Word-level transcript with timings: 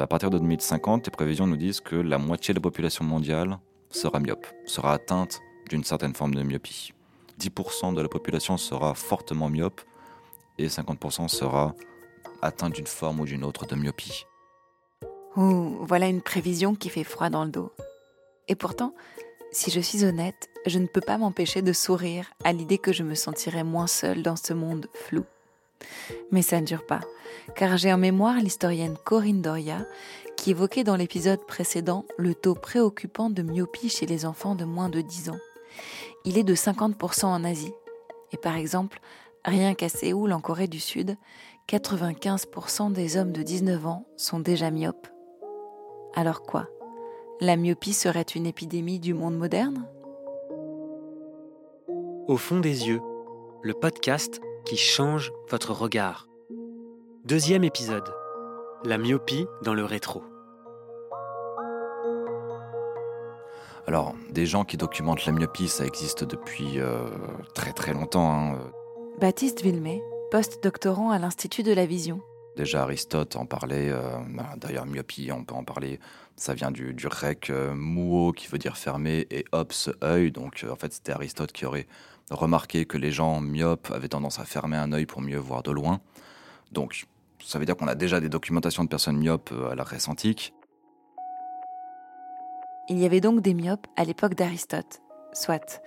À 0.00 0.06
partir 0.06 0.30
de 0.30 0.38
2050, 0.38 1.06
les 1.06 1.10
prévisions 1.10 1.46
nous 1.46 1.58
disent 1.58 1.80
que 1.80 1.94
la 1.94 2.16
moitié 2.16 2.54
de 2.54 2.58
la 2.58 2.62
population 2.62 3.04
mondiale 3.04 3.58
sera 3.90 4.18
myope, 4.18 4.46
sera 4.64 4.94
atteinte 4.94 5.40
d'une 5.68 5.84
certaine 5.84 6.14
forme 6.14 6.34
de 6.34 6.42
myopie. 6.42 6.94
10% 7.38 7.94
de 7.94 8.00
la 8.00 8.08
population 8.08 8.56
sera 8.56 8.94
fortement 8.94 9.50
myope 9.50 9.82
et 10.56 10.68
50% 10.68 11.28
sera 11.28 11.74
atteinte 12.40 12.74
d'une 12.74 12.86
forme 12.86 13.20
ou 13.20 13.26
d'une 13.26 13.44
autre 13.44 13.66
de 13.66 13.76
myopie. 13.76 14.24
Ouh, 15.36 15.76
voilà 15.82 16.08
une 16.08 16.22
prévision 16.22 16.74
qui 16.74 16.88
fait 16.88 17.04
froid 17.04 17.28
dans 17.28 17.44
le 17.44 17.50
dos. 17.50 17.70
Et 18.48 18.54
pourtant, 18.54 18.94
si 19.52 19.70
je 19.70 19.80
suis 19.80 20.04
honnête, 20.06 20.48
je 20.64 20.78
ne 20.78 20.86
peux 20.86 21.02
pas 21.02 21.18
m'empêcher 21.18 21.60
de 21.60 21.74
sourire 21.74 22.30
à 22.42 22.54
l'idée 22.54 22.78
que 22.78 22.94
je 22.94 23.02
me 23.02 23.14
sentirais 23.14 23.64
moins 23.64 23.86
seule 23.86 24.22
dans 24.22 24.36
ce 24.36 24.54
monde 24.54 24.88
flou. 24.94 25.24
Mais 26.30 26.42
ça 26.42 26.60
ne 26.60 26.66
dure 26.66 26.86
pas, 26.86 27.00
car 27.56 27.76
j'ai 27.76 27.92
en 27.92 27.98
mémoire 27.98 28.36
l'historienne 28.36 28.96
Corinne 29.04 29.42
Doria 29.42 29.86
qui 30.36 30.52
évoquait 30.52 30.84
dans 30.84 30.96
l'épisode 30.96 31.44
précédent 31.46 32.06
le 32.16 32.34
taux 32.34 32.54
préoccupant 32.54 33.28
de 33.28 33.42
myopie 33.42 33.90
chez 33.90 34.06
les 34.06 34.24
enfants 34.24 34.54
de 34.54 34.64
moins 34.64 34.88
de 34.88 35.02
10 35.02 35.30
ans. 35.30 35.38
Il 36.24 36.38
est 36.38 36.44
de 36.44 36.54
50% 36.54 37.26
en 37.26 37.44
Asie. 37.44 37.74
Et 38.32 38.38
par 38.38 38.56
exemple, 38.56 39.00
rien 39.44 39.74
qu'à 39.74 39.88
Séoul, 39.88 40.32
en 40.32 40.40
Corée 40.40 40.66
du 40.68 40.80
Sud, 40.80 41.16
95% 41.68 42.92
des 42.92 43.16
hommes 43.16 43.32
de 43.32 43.42
19 43.42 43.86
ans 43.86 44.06
sont 44.16 44.40
déjà 44.40 44.70
myopes. 44.70 45.08
Alors 46.14 46.42
quoi? 46.42 46.68
La 47.40 47.56
myopie 47.56 47.92
serait 47.92 48.22
une 48.22 48.46
épidémie 48.46 48.98
du 48.98 49.14
monde 49.14 49.36
moderne? 49.36 49.86
Au 52.28 52.36
fond 52.36 52.60
des 52.60 52.88
yeux, 52.88 53.00
le 53.62 53.74
podcast 53.74 54.40
qui 54.64 54.76
change 54.76 55.32
votre 55.48 55.72
regard. 55.72 56.28
Deuxième 57.24 57.64
épisode. 57.64 58.14
La 58.84 58.98
myopie 58.98 59.46
dans 59.62 59.74
le 59.74 59.84
rétro. 59.84 60.22
Alors, 63.86 64.14
des 64.30 64.46
gens 64.46 64.64
qui 64.64 64.76
documentent 64.76 65.26
la 65.26 65.32
myopie, 65.32 65.68
ça 65.68 65.84
existe 65.84 66.24
depuis 66.24 66.78
euh, 66.78 67.08
très 67.54 67.72
très 67.72 67.92
longtemps. 67.92 68.32
Hein. 68.32 68.72
Baptiste 69.20 69.62
Villemay, 69.62 70.02
post-doctorant 70.30 71.10
à 71.10 71.18
l'Institut 71.18 71.62
de 71.62 71.72
la 71.72 71.86
Vision. 71.86 72.20
Déjà 72.60 72.82
Aristote 72.82 73.36
en 73.36 73.46
parlait, 73.46 73.88
euh, 73.88 74.18
bah, 74.28 74.50
d'ailleurs 74.58 74.84
myopie, 74.84 75.30
on 75.32 75.44
peut 75.44 75.54
en 75.54 75.64
parler, 75.64 75.98
ça 76.36 76.52
vient 76.52 76.70
du, 76.70 76.92
grec 76.92 77.48
euh, 77.48 77.72
muo 77.72 78.32
qui 78.32 78.48
veut 78.48 78.58
dire 78.58 78.76
fermé 78.76 79.26
et 79.30 79.46
ops, 79.52 79.88
œil, 80.04 80.30
donc 80.30 80.66
en 80.70 80.76
fait 80.76 80.92
c'était 80.92 81.12
Aristote 81.12 81.52
qui 81.52 81.64
aurait 81.64 81.86
remarqué 82.30 82.84
que 82.84 82.98
les 82.98 83.12
gens 83.12 83.40
myopes 83.40 83.90
avaient 83.94 84.10
tendance 84.10 84.40
à 84.40 84.44
fermer 84.44 84.76
un 84.76 84.92
œil 84.92 85.06
pour 85.06 85.22
mieux 85.22 85.38
voir 85.38 85.62
de 85.62 85.70
loin. 85.70 86.02
Donc 86.70 87.06
ça 87.42 87.58
veut 87.58 87.64
dire 87.64 87.78
qu'on 87.78 87.88
a 87.88 87.94
déjà 87.94 88.20
des 88.20 88.28
documentations 88.28 88.84
de 88.84 88.90
personnes 88.90 89.16
myopes 89.16 89.54
à 89.70 89.74
la 89.74 89.84
Grèce 89.84 90.08
antique. 90.08 90.52
Il 92.90 92.98
y 92.98 93.06
avait 93.06 93.22
donc 93.22 93.40
des 93.40 93.54
myopes 93.54 93.86
à 93.96 94.04
l'époque 94.04 94.34
d'Aristote, 94.34 95.00
soit. 95.32 95.80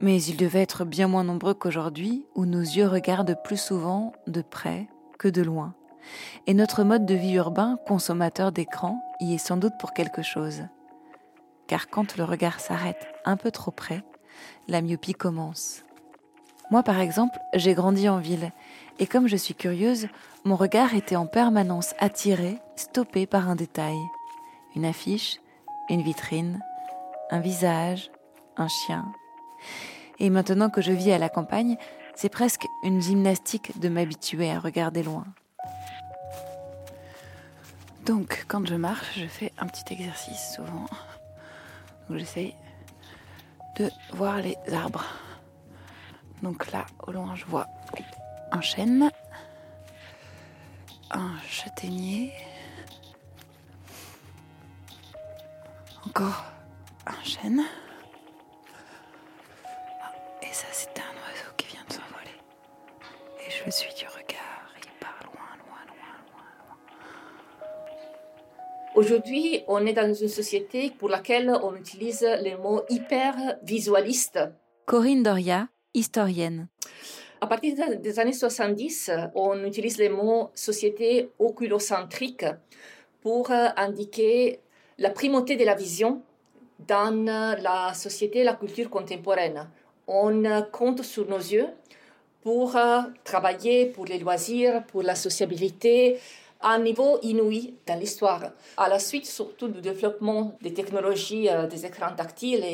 Mais 0.00 0.22
ils 0.22 0.38
devaient 0.38 0.62
être 0.62 0.86
bien 0.86 1.06
moins 1.06 1.24
nombreux 1.24 1.52
qu'aujourd'hui, 1.52 2.24
où 2.34 2.46
nos 2.46 2.62
yeux 2.62 2.88
regardent 2.88 3.36
plus 3.44 3.60
souvent 3.60 4.14
de 4.26 4.40
près 4.40 4.88
que 5.18 5.28
de 5.28 5.42
loin. 5.42 5.74
Et 6.46 6.54
notre 6.54 6.84
mode 6.84 7.06
de 7.06 7.14
vie 7.14 7.34
urbain, 7.34 7.78
consommateur 7.86 8.52
d'écran, 8.52 9.02
y 9.20 9.34
est 9.34 9.38
sans 9.38 9.56
doute 9.56 9.74
pour 9.78 9.92
quelque 9.92 10.22
chose. 10.22 10.62
Car 11.66 11.88
quand 11.88 12.16
le 12.16 12.24
regard 12.24 12.60
s'arrête 12.60 13.06
un 13.24 13.36
peu 13.36 13.50
trop 13.50 13.70
près, 13.70 14.02
la 14.68 14.80
myopie 14.80 15.14
commence. 15.14 15.82
Moi, 16.70 16.82
par 16.82 17.00
exemple, 17.00 17.38
j'ai 17.54 17.74
grandi 17.74 18.08
en 18.08 18.18
ville, 18.18 18.52
et 18.98 19.06
comme 19.06 19.26
je 19.26 19.36
suis 19.36 19.54
curieuse, 19.54 20.08
mon 20.44 20.56
regard 20.56 20.94
était 20.94 21.16
en 21.16 21.26
permanence 21.26 21.94
attiré, 21.98 22.58
stoppé 22.76 23.26
par 23.26 23.48
un 23.48 23.56
détail. 23.56 23.96
Une 24.76 24.84
affiche, 24.84 25.40
une 25.88 26.02
vitrine, 26.02 26.60
un 27.30 27.40
visage, 27.40 28.10
un 28.56 28.68
chien. 28.68 29.06
Et 30.18 30.30
maintenant 30.30 30.68
que 30.68 30.82
je 30.82 30.92
vis 30.92 31.12
à 31.12 31.18
la 31.18 31.28
campagne, 31.28 31.76
c'est 32.14 32.28
presque 32.28 32.66
une 32.82 33.00
gymnastique 33.00 33.78
de 33.78 33.88
m'habituer 33.88 34.50
à 34.50 34.58
regarder 34.58 35.02
loin. 35.02 35.24
Donc, 38.08 38.46
quand 38.48 38.66
je 38.66 38.74
marche, 38.74 39.18
je 39.18 39.26
fais 39.26 39.52
un 39.58 39.66
petit 39.66 39.92
exercice 39.92 40.54
souvent. 40.56 40.86
Donc, 42.08 42.16
j'essaye 42.18 42.54
de 43.76 43.90
voir 44.14 44.38
les 44.38 44.56
arbres. 44.72 45.04
Donc 46.42 46.72
là, 46.72 46.86
au 47.06 47.12
loin, 47.12 47.34
je 47.34 47.44
vois 47.44 47.66
un 48.50 48.62
chêne, 48.62 49.10
un 51.10 51.38
châtaignier, 51.46 52.32
encore 56.06 56.46
un 57.06 57.22
chêne. 57.24 57.62
Ah, 60.02 60.12
et 60.40 60.54
ça, 60.54 60.66
c'était 60.72 61.02
un 61.02 61.12
oiseau 61.12 61.52
qui 61.58 61.66
vient 61.66 61.84
de 61.86 61.92
s'envoler. 61.92 62.40
Et 63.46 63.50
je 63.50 63.70
suis 63.70 63.97
Aujourd'hui, 68.98 69.62
on 69.68 69.86
est 69.86 69.92
dans 69.92 70.12
une 70.12 70.26
société 70.26 70.90
pour 70.90 71.08
laquelle 71.08 71.56
on 71.62 71.76
utilise 71.76 72.26
les 72.42 72.56
mots 72.56 72.82
hyper 72.88 73.32
visualistes. 73.62 74.40
Corinne 74.86 75.22
Doria, 75.22 75.68
historienne. 75.94 76.66
À 77.40 77.46
partir 77.46 77.76
des 77.96 78.18
années 78.18 78.32
70, 78.32 79.12
on 79.36 79.64
utilise 79.64 79.98
les 79.98 80.08
mots 80.08 80.50
société 80.52 81.30
oculocentrique 81.38 82.44
pour 83.20 83.52
indiquer 83.52 84.58
la 84.98 85.10
primauté 85.10 85.54
de 85.54 85.64
la 85.64 85.76
vision 85.76 86.22
dans 86.80 87.24
la 87.62 87.94
société 87.94 88.40
et 88.40 88.44
la 88.44 88.54
culture 88.54 88.90
contemporaine. 88.90 89.68
On 90.08 90.42
compte 90.72 91.04
sur 91.04 91.28
nos 91.28 91.38
yeux 91.38 91.68
pour 92.42 92.76
travailler, 93.22 93.86
pour 93.86 94.06
les 94.06 94.18
loisirs, 94.18 94.84
pour 94.86 95.04
la 95.04 95.14
sociabilité, 95.14 96.18
à 96.60 96.70
un 96.70 96.80
niveau 96.80 97.18
inouï 97.22 97.74
dans 97.86 97.98
l'histoire. 97.98 98.42
À 98.76 98.88
la 98.88 98.98
suite, 98.98 99.26
surtout 99.26 99.68
du 99.68 99.80
développement 99.80 100.56
des 100.60 100.74
technologies 100.74 101.48
euh, 101.48 101.66
des 101.66 101.86
écrans 101.86 102.14
tactiles, 102.16 102.64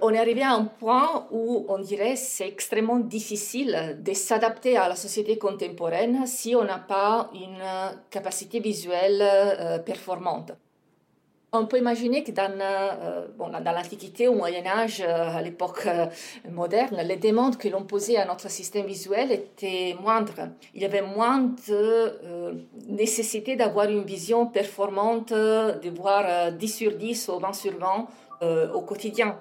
on 0.00 0.10
est 0.10 0.18
arrivé 0.18 0.42
à 0.42 0.52
un 0.52 0.64
point 0.64 1.26
où 1.30 1.66
on 1.68 1.78
dirait 1.78 2.16
c'est 2.16 2.48
extrêmement 2.48 2.98
difficile 2.98 3.98
de 4.00 4.12
s'adapter 4.12 4.76
à 4.76 4.88
la 4.88 4.96
société 4.96 5.38
contemporaine 5.38 6.26
si 6.26 6.54
on 6.54 6.64
n'a 6.64 6.78
pas 6.78 7.30
une 7.34 7.64
capacité 8.10 8.60
visuelle 8.60 9.20
euh, 9.22 9.78
performante. 9.78 10.52
On 11.58 11.66
peut 11.66 11.78
imaginer 11.78 12.22
que 12.22 12.32
dans, 12.32 12.52
euh, 12.60 13.26
l'Antiquité, 13.64 14.28
au 14.28 14.34
Moyen 14.34 14.66
Âge, 14.66 15.00
euh, 15.00 15.38
à 15.38 15.42
l'époque 15.42 15.86
euh, 15.86 16.06
moderne, 16.50 16.98
les 17.02 17.16
demandes 17.16 17.56
que 17.56 17.68
l'on 17.68 17.84
posait 17.84 18.16
à 18.16 18.24
notre 18.26 18.50
système 18.50 18.86
visuel 18.86 19.32
étaient 19.32 19.96
moindres. 20.00 20.48
Il 20.74 20.82
y 20.82 20.84
avait 20.84 21.02
moins 21.02 21.50
de 21.68 22.66
nécessité 22.88 23.56
d'avoir 23.56 23.88
une 23.88 24.04
vision 24.04 24.46
performante, 24.46 25.32
de 25.32 25.90
voir 25.90 26.52
10 26.52 26.68
sur 26.68 26.96
10 26.96 27.28
ou 27.28 27.38
20 27.38 27.52
sur 27.52 27.78
20 27.78 28.06
euh, 28.42 28.70
au 28.72 28.82
quotidien. 28.82 29.38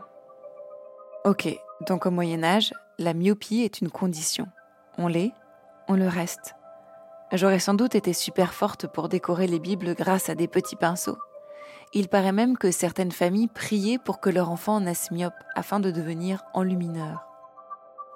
Ok, 1.26 1.50
donc 1.88 2.06
au 2.06 2.12
Moyen 2.12 2.44
Âge, 2.44 2.72
la 2.98 3.14
myopie 3.14 3.64
est 3.64 3.82
une 3.82 3.90
condition. 3.90 4.48
On 4.98 5.08
l'est, 5.08 5.34
on 5.90 5.96
le 5.96 6.08
reste. 6.08 6.56
J'aurais 7.34 7.60
sans 7.60 7.74
doute 7.74 7.96
été 7.96 8.14
super 8.14 8.54
forte 8.54 8.88
pour 8.88 9.10
décorer 9.10 9.48
les 9.48 9.60
Bibles 9.60 9.96
grâce 9.96 10.30
à 10.30 10.36
des 10.36 10.48
petits 10.48 10.78
pinceaux. 10.78 11.18
Il 11.98 12.10
paraît 12.10 12.34
même 12.34 12.58
que 12.58 12.72
certaines 12.72 13.14
familles 13.14 13.48
priaient 13.48 13.98
pour 13.98 14.20
que 14.20 14.30
leur 14.30 14.52
enfant 14.52 14.82
naisse 14.82 15.12
myope 15.12 15.34
afin 15.56 15.80
de 15.80 15.92
devenir 15.92 16.44
enlumineur. 16.54 17.26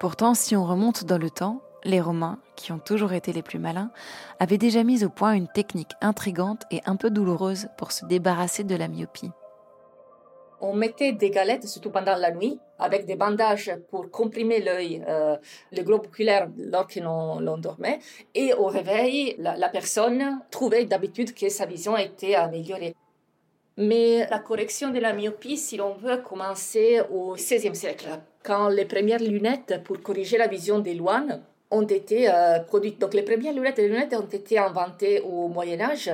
Pourtant, 0.01 0.33
si 0.33 0.53
on 0.57 0.65
remonte 0.65 1.05
dans 1.05 1.17
le 1.17 1.29
temps, 1.29 1.61
les 1.85 2.01
Romains, 2.01 2.39
qui 2.57 2.73
ont 2.73 2.79
toujours 2.79 3.13
été 3.13 3.31
les 3.31 3.41
plus 3.41 3.57
malins, 3.57 3.89
avaient 4.39 4.57
déjà 4.57 4.83
mis 4.83 5.05
au 5.05 5.09
point 5.09 5.31
une 5.31 5.47
technique 5.47 5.93
intrigante 6.01 6.63
et 6.71 6.81
un 6.85 6.97
peu 6.97 7.09
douloureuse 7.09 7.69
pour 7.77 7.93
se 7.93 8.05
débarrasser 8.05 8.65
de 8.65 8.75
la 8.75 8.89
myopie. 8.89 9.31
On 10.59 10.73
mettait 10.73 11.13
des 11.13 11.29
galettes, 11.29 11.65
surtout 11.65 11.89
pendant 11.89 12.17
la 12.17 12.31
nuit, 12.31 12.59
avec 12.79 13.05
des 13.05 13.15
bandages 13.15 13.71
pour 13.89 14.11
comprimer 14.11 14.59
l'œil, 14.59 15.01
euh, 15.07 15.37
le 15.71 15.83
globe 15.83 16.07
oculaire 16.07 16.49
lorsque 16.57 16.97
l'on, 16.97 17.57
dormait. 17.57 17.99
Et 18.35 18.53
au 18.53 18.65
réveil, 18.65 19.35
la, 19.37 19.55
la 19.55 19.69
personne 19.69 20.41
trouvait 20.51 20.83
d'habitude 20.83 21.33
que 21.33 21.47
sa 21.47 21.65
vision 21.65 21.95
était 21.95 22.35
améliorée. 22.35 22.93
Mais 23.79 24.27
la 24.29 24.39
correction 24.39 24.91
de 24.91 24.99
la 24.99 25.13
myopie, 25.13 25.55
si 25.55 25.77
l'on 25.77 25.93
veut, 25.93 26.17
commencer 26.17 26.99
au 27.09 27.35
XVIe 27.35 27.73
siècle, 27.73 28.09
quand 28.43 28.67
les 28.67 28.83
premières 28.83 29.21
lunettes 29.21 29.81
pour 29.85 30.01
corriger 30.01 30.37
la 30.37 30.47
vision 30.47 30.79
des 30.79 30.93
loin 30.95 31.25
ont 31.71 31.87
été 31.87 32.29
euh, 32.29 32.59
produites. 32.59 32.99
Donc 32.99 33.13
les 33.13 33.21
premières 33.21 33.53
lunettes, 33.53 33.77
les 33.77 33.87
lunettes 33.87 34.13
ont 34.13 34.27
été 34.27 34.57
inventées 34.57 35.21
au 35.21 35.47
Moyen 35.47 35.79
Âge 35.79 36.11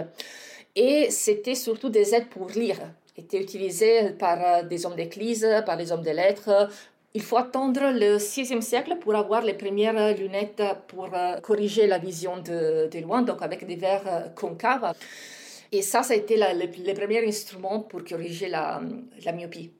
et 0.76 1.10
c'était 1.10 1.56
surtout 1.56 1.90
des 1.90 2.14
aides 2.14 2.28
pour 2.28 2.50
lire, 2.50 2.78
étaient 3.18 3.42
utilisées 3.42 4.12
par 4.12 4.38
euh, 4.44 4.62
des 4.62 4.86
hommes 4.86 4.96
d'église, 4.96 5.48
par 5.66 5.76
des 5.76 5.92
hommes 5.92 6.04
de 6.04 6.12
lettres. 6.12 6.70
Il 7.16 7.24
faut 7.24 7.38
attendre 7.38 7.82
le 7.92 8.18
VIe 8.18 8.62
siècle 8.62 8.98
pour 9.00 9.16
avoir 9.16 9.42
les 9.42 9.56
premières 9.56 10.16
lunettes 10.16 10.62
pour 10.88 11.10
euh, 11.16 11.38
corriger 11.38 11.88
la 11.88 11.98
vision 11.98 12.38
de, 12.38 12.90
de 12.92 13.26
donc 13.26 13.42
avec 13.42 13.66
des 13.66 13.76
verres 13.76 14.34
concaves. 14.36 14.94
Et 15.72 15.82
ça, 15.82 16.04
ça 16.04 16.14
a 16.14 16.18
été 16.18 16.38
le, 16.38 16.66
le, 16.86 16.94
premier 16.94 17.26
instrument 17.28 17.82
pour 17.82 18.04
corriger 18.04 18.50
la, 18.50 18.82
myopie. 19.34 19.72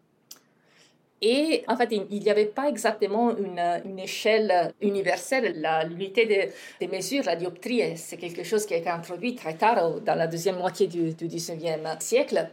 Et 1.22 1.64
en 1.68 1.78
fait, 1.78 1.90
il 1.92 2.20
n'y 2.20 2.30
avait 2.30 2.46
pas 2.46 2.68
exactement 2.70 3.36
une, 3.38 3.98
échelle 4.00 4.74
universelle. 4.82 5.66
L'unité 5.90 6.26
des 6.26 6.52
de 6.86 6.92
mesures, 6.92 7.24
la 7.24 7.36
dioptrie, 7.36 7.98
c'est 7.98 8.18
quelque 8.18 8.44
chose 8.44 8.66
qui 8.66 8.74
a 8.74 8.78
été 8.78 8.90
introduit 8.90 9.34
très 9.34 9.56
tard, 9.56 10.02
dans 10.02 10.16
la 10.16 10.28
deuxième 10.28 10.58
moitié 10.58 10.88
du, 10.88 11.14
du 11.14 11.28
19e 11.28 12.00
siècle. 12.00 12.50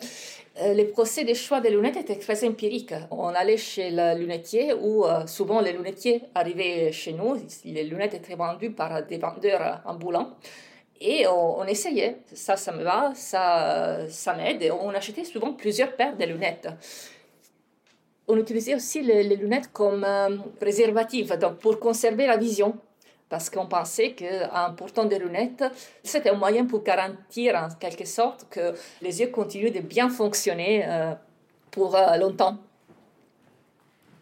Euh, 0.60 0.74
les 0.74 0.84
procès 0.84 1.24
de 1.24 1.32
choix 1.32 1.60
des 1.60 1.70
lunettes 1.70 1.96
étaient 1.96 2.18
très 2.18 2.46
empiriques. 2.46 2.94
On 3.10 3.28
allait 3.28 3.56
chez 3.56 3.90
le 3.90 4.18
lunetier 4.18 4.74
ou 4.74 5.04
euh, 5.06 5.26
souvent 5.26 5.60
les 5.62 5.72
lunetiers 5.72 6.22
arrivaient 6.34 6.92
chez 6.92 7.14
nous. 7.14 7.36
Les 7.64 7.84
lunettes 7.84 8.14
étaient 8.14 8.34
vendues 8.34 8.72
par 8.72 9.04
des 9.06 9.16
vendeurs 9.16 9.80
ambulants. 9.86 10.36
Et 11.04 11.26
on, 11.26 11.64
essayait. 11.64 12.18
Ça, 12.32 12.56
ça 12.56 12.72
me 12.72 12.84
va, 12.84 13.12
ça, 13.14 14.08
ça 14.08 14.34
m'aide. 14.34 14.72
On 14.80 14.90
achetait 14.90 15.24
souvent 15.24 15.52
plusieurs 15.52 15.96
paires 15.96 16.16
de 16.16 16.24
lunettes 16.24 16.68
on 18.28 18.36
utilisait 18.36 18.74
aussi 18.74 19.02
les, 19.02 19.36
lunettes 19.36 19.72
comme 19.72 20.04
euh, 20.04 20.36
donc 21.36 21.58
pour 21.58 21.78
conserver 21.78 22.26
la 22.26 22.36
vision. 22.36 22.76
Parce 23.28 23.48
qu'on 23.48 23.66
pensait 23.66 24.14
qu'en 24.14 24.74
portant 24.74 25.06
des 25.06 25.18
lunettes, 25.18 25.64
c'était 26.04 26.28
un 26.28 26.36
moyen 26.36 26.66
pour 26.66 26.82
garantir 26.82 27.54
en 27.54 27.68
quelque 27.80 28.04
sorte 28.04 28.46
que 28.50 28.74
les 29.00 29.20
yeux 29.20 29.28
continuent 29.28 29.72
de 29.72 29.80
bien 29.80 30.10
fonctionner 30.10 30.84
euh, 30.86 31.14
pour 31.70 31.96
euh, 31.96 32.18
longtemps. 32.18 32.58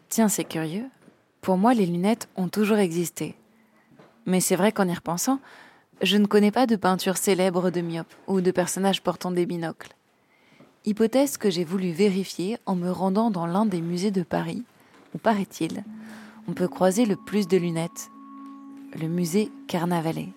Tiens, 0.07 0.29
c'est 0.29 0.45
curieux. 0.45 0.85
Pour 1.41 1.57
moi, 1.57 1.73
les 1.73 1.85
lunettes 1.85 2.29
ont 2.37 2.47
toujours 2.47 2.77
existé. 2.77 3.35
Mais 4.25 4.39
c'est 4.39 4.55
vrai 4.55 4.71
qu'en 4.71 4.87
y 4.87 4.93
repensant, 4.93 5.39
je 6.01 6.17
ne 6.17 6.25
connais 6.25 6.51
pas 6.51 6.65
de 6.65 6.75
peinture 6.75 7.17
célèbre 7.17 7.69
de 7.69 7.81
myopes 7.81 8.13
ou 8.27 8.41
de 8.41 8.51
personnages 8.51 9.01
portant 9.01 9.31
des 9.31 9.45
binocles. 9.45 9.95
Hypothèse 10.85 11.37
que 11.37 11.51
j'ai 11.51 11.63
voulu 11.63 11.91
vérifier 11.91 12.57
en 12.65 12.75
me 12.75 12.89
rendant 12.89 13.29
dans 13.29 13.45
l'un 13.45 13.65
des 13.65 13.81
musées 13.81 14.09
de 14.09 14.23
Paris, 14.23 14.63
où 15.13 15.19
paraît-il, 15.19 15.83
on 16.47 16.53
peut 16.53 16.67
croiser 16.67 17.05
le 17.05 17.15
plus 17.15 17.47
de 17.47 17.57
lunettes, 17.57 18.09
le 18.99 19.07
musée 19.07 19.51
Carnavalet. 19.67 20.29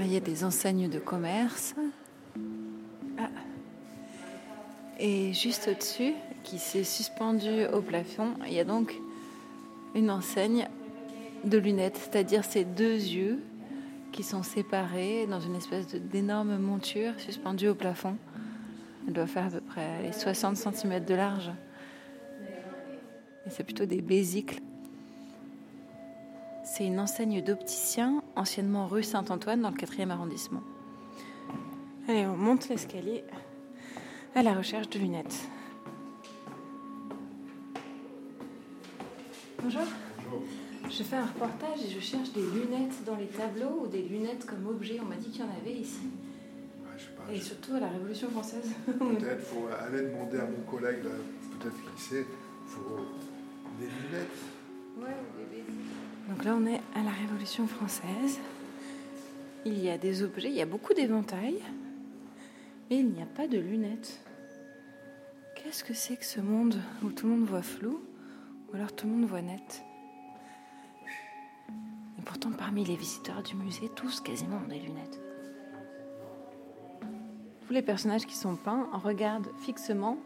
Il 0.00 0.12
y 0.12 0.16
a 0.16 0.20
des 0.20 0.44
enseignes 0.44 0.88
de 0.88 0.98
commerce. 0.98 1.74
Et 4.98 5.32
juste 5.34 5.68
au-dessus, 5.70 6.14
qui 6.42 6.58
s'est 6.58 6.84
suspendu 6.84 7.66
au 7.72 7.82
plafond, 7.82 8.34
il 8.46 8.54
y 8.54 8.60
a 8.60 8.64
donc 8.64 8.94
une 9.94 10.10
enseigne 10.10 10.68
de 11.44 11.58
lunettes, 11.58 11.98
c'est-à-dire 11.98 12.44
ces 12.44 12.64
deux 12.64 12.94
yeux 12.94 13.42
qui 14.12 14.22
sont 14.22 14.42
séparés 14.42 15.26
dans 15.26 15.40
une 15.40 15.54
espèce 15.54 15.88
d'énorme 15.88 16.56
monture 16.56 17.12
suspendue 17.18 17.68
au 17.68 17.74
plafond. 17.74 18.16
Elle 19.06 19.12
doit 19.12 19.26
faire 19.26 19.46
à 19.46 19.50
peu 19.50 19.60
près 19.60 20.02
les 20.02 20.12
60 20.12 20.56
cm 20.56 21.04
de 21.04 21.14
large. 21.14 21.50
Et 23.46 23.50
c'est 23.50 23.64
plutôt 23.64 23.84
des 23.84 24.00
bésicles. 24.00 24.60
C'est 26.64 26.86
une 26.86 26.98
enseigne 26.98 27.42
d'opticien, 27.42 28.22
anciennement 28.34 28.86
rue 28.86 29.02
Saint-Antoine, 29.02 29.60
dans 29.60 29.70
le 29.70 29.76
4e 29.76 30.10
arrondissement. 30.10 30.62
Allez, 32.08 32.26
on 32.26 32.36
monte 32.36 32.68
l'escalier 32.68 33.24
à 34.36 34.42
la 34.42 34.52
recherche 34.52 34.90
de 34.90 34.98
lunettes. 34.98 35.48
Bonjour. 39.62 39.80
Bonjour. 40.18 40.42
Je 40.90 41.02
fais 41.02 41.16
un 41.16 41.24
reportage 41.24 41.82
et 41.86 41.88
je 41.88 42.00
cherche 42.00 42.32
des 42.32 42.42
lunettes 42.42 43.02
dans 43.06 43.16
les 43.16 43.28
tableaux 43.28 43.84
ou 43.84 43.86
des 43.86 44.02
lunettes 44.02 44.44
comme 44.44 44.66
objet. 44.66 44.98
On 45.00 45.06
m'a 45.06 45.16
dit 45.16 45.30
qu'il 45.30 45.40
y 45.40 45.44
en 45.44 45.50
avait 45.50 45.72
ici. 45.72 46.02
Ouais, 46.82 46.90
je 46.98 47.04
sais 47.04 47.10
pas, 47.16 47.32
et 47.32 47.36
je... 47.36 47.44
surtout 47.44 47.76
à 47.76 47.80
la 47.80 47.88
Révolution 47.88 48.28
française. 48.28 48.70
Peut-être 48.86 49.42
faut 49.42 49.68
aller 49.68 50.02
demander 50.02 50.38
à 50.38 50.44
mon 50.44 50.70
collègue, 50.70 51.02
peut-être 51.02 51.76
qu'il 51.82 51.98
sait, 51.98 52.26
faut 52.66 53.06
des 53.80 53.86
lunettes. 53.86 54.38
Ouais, 54.98 55.16
des 55.50 55.64
Donc 56.30 56.44
là, 56.44 56.54
on 56.54 56.66
est 56.66 56.82
à 56.94 57.02
la 57.02 57.10
Révolution 57.10 57.66
française. 57.66 58.38
Il 59.64 59.82
y 59.82 59.88
a 59.88 59.96
des 59.96 60.22
objets, 60.22 60.50
il 60.50 60.56
y 60.56 60.62
a 60.62 60.66
beaucoup 60.66 60.92
d'éventails, 60.92 61.62
mais 62.90 62.98
il 62.98 63.08
n'y 63.08 63.22
a 63.22 63.26
pas 63.26 63.48
de 63.48 63.58
lunettes. 63.58 64.20
Qu'est-ce 65.66 65.82
que 65.82 65.94
c'est 65.94 66.16
que 66.16 66.24
ce 66.24 66.40
monde 66.40 66.76
où 67.02 67.10
tout 67.10 67.26
le 67.26 67.32
monde 67.32 67.48
voit 67.48 67.60
flou 67.60 68.00
ou 68.68 68.76
alors 68.76 68.94
tout 68.94 69.04
le 69.08 69.14
monde 69.14 69.28
voit 69.28 69.42
net? 69.42 69.82
Pourtant, 72.24 72.52
parmi 72.56 72.84
les 72.84 72.94
visiteurs 72.94 73.42
du 73.42 73.56
musée, 73.56 73.90
tous 73.96 74.20
quasiment 74.20 74.58
ont 74.64 74.68
des 74.68 74.78
lunettes. 74.78 75.20
Tous 77.66 77.72
les 77.72 77.82
personnages 77.82 78.26
qui 78.26 78.36
sont 78.36 78.54
peints 78.54 78.88
regardent 78.92 79.48
fixement 79.58 80.18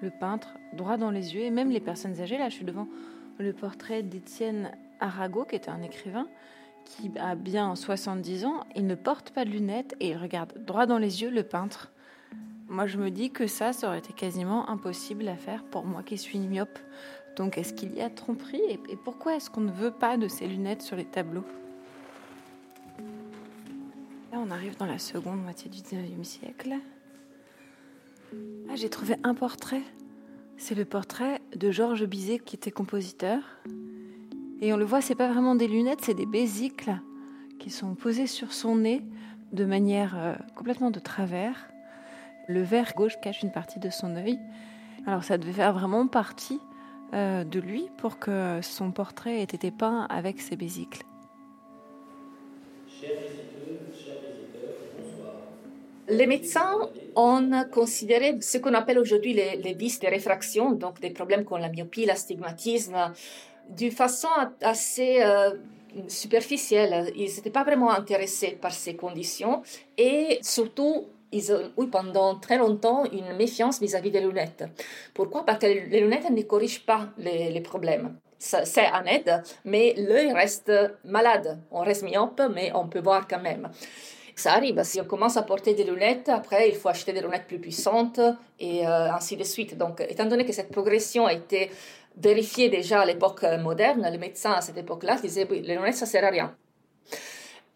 le 0.00 0.08
peintre 0.08 0.56
droit 0.72 0.96
dans 0.96 1.10
les 1.10 1.34
yeux, 1.34 1.42
et 1.42 1.50
même 1.50 1.68
les 1.68 1.80
personnes 1.80 2.18
âgées. 2.22 2.38
Là, 2.38 2.48
je 2.48 2.54
suis 2.54 2.64
devant 2.64 2.88
le 3.36 3.52
portrait 3.52 4.02
d'Étienne 4.02 4.72
Arago, 5.00 5.44
qui 5.44 5.56
est 5.56 5.68
un 5.68 5.82
écrivain 5.82 6.26
qui 6.86 7.10
a 7.18 7.34
bien 7.34 7.76
70 7.76 8.46
ans. 8.46 8.64
Il 8.74 8.86
ne 8.86 8.94
porte 8.94 9.30
pas 9.32 9.44
de 9.44 9.50
lunettes 9.50 9.94
et 10.00 10.12
il 10.12 10.16
regarde 10.16 10.54
droit 10.64 10.86
dans 10.86 10.98
les 10.98 11.20
yeux 11.20 11.30
le 11.30 11.42
peintre. 11.42 11.92
Moi, 12.68 12.86
je 12.86 12.98
me 12.98 13.10
dis 13.10 13.30
que 13.30 13.46
ça, 13.46 13.72
ça 13.72 13.88
aurait 13.88 13.98
été 13.98 14.12
quasiment 14.12 14.68
impossible 14.68 15.28
à 15.28 15.36
faire 15.36 15.62
pour 15.64 15.84
moi 15.84 16.02
qui 16.02 16.18
suis 16.18 16.38
myope. 16.38 16.78
Donc 17.36 17.58
est-ce 17.58 17.74
qu'il 17.74 17.94
y 17.94 18.00
a 18.00 18.08
tromperie 18.08 18.62
et 18.70 18.96
pourquoi 18.96 19.36
est-ce 19.36 19.50
qu'on 19.50 19.60
ne 19.60 19.70
veut 19.70 19.90
pas 19.90 20.16
de 20.16 20.26
ces 20.26 20.46
lunettes 20.46 20.82
sur 20.82 20.96
les 20.96 21.04
tableaux? 21.04 21.44
Là, 24.32 24.38
on 24.44 24.50
arrive 24.50 24.76
dans 24.78 24.86
la 24.86 24.98
seconde 24.98 25.42
moitié 25.42 25.70
du 25.70 25.78
19e 25.78 26.24
siècle. 26.24 26.74
Ah, 28.68 28.74
j'ai 28.74 28.88
trouvé 28.88 29.16
un 29.22 29.34
portrait. 29.34 29.82
C'est 30.56 30.74
le 30.74 30.86
portrait 30.86 31.40
de 31.54 31.70
Georges 31.70 32.06
Bizet 32.06 32.38
qui 32.38 32.56
était 32.56 32.70
compositeur. 32.70 33.42
Et 34.62 34.72
on 34.72 34.78
le 34.78 34.86
voit, 34.86 35.02
c'est 35.02 35.14
pas 35.14 35.30
vraiment 35.30 35.54
des 35.54 35.68
lunettes, 35.68 36.00
c'est 36.02 36.14
des 36.14 36.26
bésicles 36.26 36.98
qui 37.58 37.68
sont 37.70 37.94
posés 37.94 38.26
sur 38.26 38.54
son 38.54 38.76
nez 38.76 39.02
de 39.52 39.64
manière 39.66 40.16
euh, 40.16 40.34
complètement 40.54 40.90
de 40.90 40.98
travers. 40.98 41.68
Le 42.48 42.62
verre 42.62 42.92
gauche 42.94 43.18
cache 43.20 43.42
une 43.42 43.52
partie 43.52 43.80
de 43.80 43.90
son 43.90 44.14
œil. 44.16 44.38
Alors 45.06 45.24
ça 45.24 45.38
devait 45.38 45.52
faire 45.52 45.72
vraiment 45.72 46.06
partie 46.06 46.60
euh, 47.14 47.44
de 47.44 47.60
lui 47.60 47.88
pour 47.98 48.18
que 48.18 48.60
son 48.62 48.90
portrait 48.90 49.40
ait 49.40 49.44
été 49.44 49.70
peint 49.70 50.06
avec 50.10 50.40
ces 50.40 50.56
bésicles. 50.56 51.02
Les 56.08 56.26
médecins 56.26 56.72
ont 57.16 57.50
considéré 57.72 58.38
ce 58.40 58.58
qu'on 58.58 58.74
appelle 58.74 58.98
aujourd'hui 58.98 59.34
les, 59.34 59.56
les 59.56 59.74
vices 59.74 59.98
de 59.98 60.06
réfraction, 60.06 60.70
donc 60.70 61.00
des 61.00 61.10
problèmes 61.10 61.44
comme 61.44 61.60
la 61.60 61.68
myopie, 61.68 62.06
l'astigmatisme, 62.06 63.12
d'une 63.70 63.90
façon 63.90 64.28
assez 64.62 65.22
euh, 65.22 65.50
superficielle. 66.08 67.12
Ils 67.16 67.34
n'étaient 67.34 67.50
pas 67.50 67.64
vraiment 67.64 67.90
intéressés 67.90 68.58
par 68.60 68.72
ces 68.72 68.94
conditions 68.94 69.62
et 69.98 70.38
surtout 70.42 71.06
ils 71.36 71.52
ont 71.52 71.60
eu 71.82 71.88
pendant 71.88 72.36
très 72.36 72.58
longtemps 72.58 73.04
une 73.04 73.36
méfiance 73.36 73.80
vis-à-vis 73.80 74.10
des 74.10 74.20
lunettes. 74.20 74.64
Pourquoi? 75.14 75.44
Parce 75.44 75.58
que 75.58 75.66
les 75.66 76.00
lunettes 76.00 76.30
ne 76.30 76.42
corrigent 76.42 76.84
pas 76.84 77.08
les, 77.18 77.60
problèmes. 77.60 78.16
C'est 78.38 78.86
un 78.86 79.04
aide, 79.04 79.42
mais 79.64 79.94
l'œil 79.96 80.32
reste 80.32 80.72
malade. 81.04 81.58
On 81.70 81.80
reste 81.80 82.02
myope, 82.02 82.42
mais 82.54 82.70
on 82.74 82.88
peut 82.88 83.00
voir 83.00 83.26
quand 83.28 83.40
même. 83.40 83.70
Ça 84.34 84.52
arrive, 84.52 84.82
si 84.82 85.00
on 85.00 85.04
commence 85.04 85.38
à 85.38 85.42
porter 85.42 85.72
des 85.72 85.84
lunettes, 85.84 86.28
après 86.28 86.68
il 86.68 86.74
faut 86.74 86.90
acheter 86.90 87.14
des 87.14 87.22
lunettes 87.22 87.46
plus 87.46 87.58
puissantes 87.58 88.20
et 88.60 88.86
euh, 88.86 89.12
ainsi 89.12 89.36
de 89.36 89.44
suite. 89.44 89.78
Donc, 89.78 90.02
étant 90.06 90.26
donné 90.26 90.44
que 90.44 90.52
cette 90.52 90.70
progression 90.70 91.24
a 91.24 91.32
été 91.32 91.70
vérifiée 92.18 92.68
déjà 92.68 93.00
à 93.00 93.06
l'époque 93.06 93.44
moderne, 93.62 94.06
les 94.10 94.18
médecins 94.18 94.52
à 94.52 94.60
cette 94.60 94.76
époque-là 94.76 95.16
disaient 95.22 95.46
oui, 95.50 95.62
les 95.62 95.76
lunettes 95.76 95.96
ça 95.96 96.06
sert 96.06 96.24
à 96.24 96.28
rien 96.28 96.54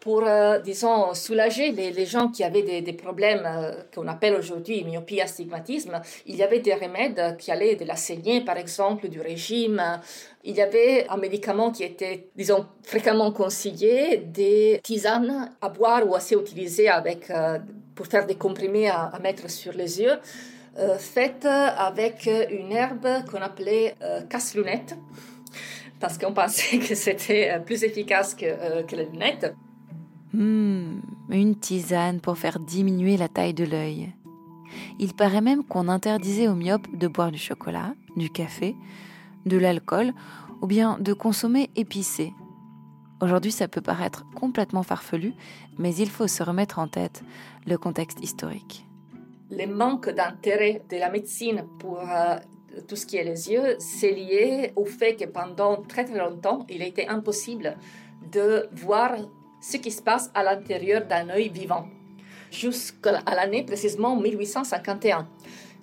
pour, 0.00 0.26
euh, 0.26 0.58
disons, 0.58 1.12
soulager 1.12 1.72
les, 1.72 1.92
les, 1.92 2.06
gens 2.06 2.28
qui 2.28 2.42
avaient 2.42 2.80
des, 2.80 2.92
problèmes 2.94 3.44
euh, 3.44 3.72
qu'on 3.94 4.08
appelle 4.08 4.34
aujourd'hui 4.34 4.82
myopie, 4.82 5.20
astigmatisme, 5.20 6.00
il 6.26 6.36
y 6.36 6.42
avait 6.42 6.60
des 6.60 6.72
remèdes 6.72 7.36
qui 7.38 7.50
allaient 7.50 7.76
de 7.76 7.84
la 7.84 7.96
saignée, 7.96 8.40
par 8.40 8.56
exemple, 8.56 9.08
du 9.08 9.20
régime. 9.20 10.00
Il 10.42 10.56
y 10.56 10.62
avait 10.62 11.06
un 11.10 11.18
médicament 11.18 11.70
qui 11.70 11.84
était, 11.84 12.28
disons, 12.34 12.66
fréquemment 12.82 13.30
conseillé, 13.30 14.16
des 14.16 14.80
tisanes 14.82 15.50
à 15.60 15.68
boire 15.68 16.08
ou 16.08 16.14
à 16.14 16.20
s'utiliser 16.20 16.88
avec, 16.88 17.30
euh, 17.30 17.58
pour 17.94 18.06
faire 18.06 18.24
des 18.24 18.36
comprimés 18.36 18.88
à, 18.88 19.02
à, 19.02 19.18
mettre 19.18 19.50
sur 19.50 19.74
les 19.74 20.00
yeux, 20.00 20.18
faites 20.98 21.44
avec 21.44 22.26
une 22.50 22.72
herbe 22.72 23.06
qu'on 23.30 23.42
appelait 23.42 23.96
casse-lunette, 24.30 24.94
parce 25.98 26.16
qu'on 26.16 26.32
pensait 26.42 26.78
que 26.78 26.94
c'était 26.94 27.60
plus 27.66 27.84
efficace 27.84 28.34
que, 28.34 28.80
que 28.82 28.96
les 28.96 29.04
lunettes. 29.04 29.52
Mmh, 30.32 31.00
une 31.30 31.56
tisane 31.56 32.20
pour 32.20 32.38
faire 32.38 32.60
diminuer 32.60 33.16
la 33.16 33.28
taille 33.28 33.54
de 33.54 33.64
l'œil. 33.64 34.12
Il 35.00 35.14
paraît 35.14 35.40
même 35.40 35.64
qu'on 35.64 35.88
interdisait 35.88 36.46
aux 36.46 36.54
myopes 36.54 36.86
de 36.96 37.08
boire 37.08 37.32
du 37.32 37.38
chocolat, 37.38 37.94
du 38.16 38.30
café, 38.30 38.76
de 39.46 39.56
l'alcool 39.56 40.12
ou 40.62 40.66
bien 40.66 40.98
de 41.00 41.12
consommer 41.12 41.70
épicé. 41.74 42.32
Aujourd'hui, 43.20 43.50
ça 43.50 43.66
peut 43.66 43.80
paraître 43.80 44.24
complètement 44.34 44.84
farfelu, 44.84 45.34
mais 45.78 45.94
il 45.96 46.08
faut 46.08 46.28
se 46.28 46.42
remettre 46.42 46.78
en 46.78 46.86
tête 46.86 47.24
le 47.66 47.76
contexte 47.76 48.22
historique. 48.22 48.86
Le 49.50 49.66
manque 49.66 50.10
d'intérêt 50.10 50.82
de 50.88 50.96
la 50.96 51.10
médecine 51.10 51.64
pour 51.80 51.98
euh, 51.98 52.36
tout 52.86 52.94
ce 52.94 53.04
qui 53.04 53.16
est 53.16 53.24
les 53.24 53.50
yeux, 53.50 53.76
c'est 53.78 54.12
lié 54.12 54.72
au 54.76 54.84
fait 54.84 55.16
que 55.16 55.24
pendant 55.24 55.82
très 55.82 56.04
très 56.04 56.18
longtemps, 56.18 56.64
il 56.70 56.82
était 56.82 57.08
impossible 57.08 57.76
de 58.32 58.68
voir 58.72 59.16
ce 59.60 59.76
qui 59.76 59.90
se 59.90 60.02
passe 60.02 60.30
à 60.34 60.42
l'intérieur 60.42 61.06
d'un 61.06 61.28
œil 61.30 61.48
vivant, 61.48 61.86
jusqu'à 62.50 63.20
l'année 63.34 63.64
précisément 63.64 64.16
1851 64.16 65.28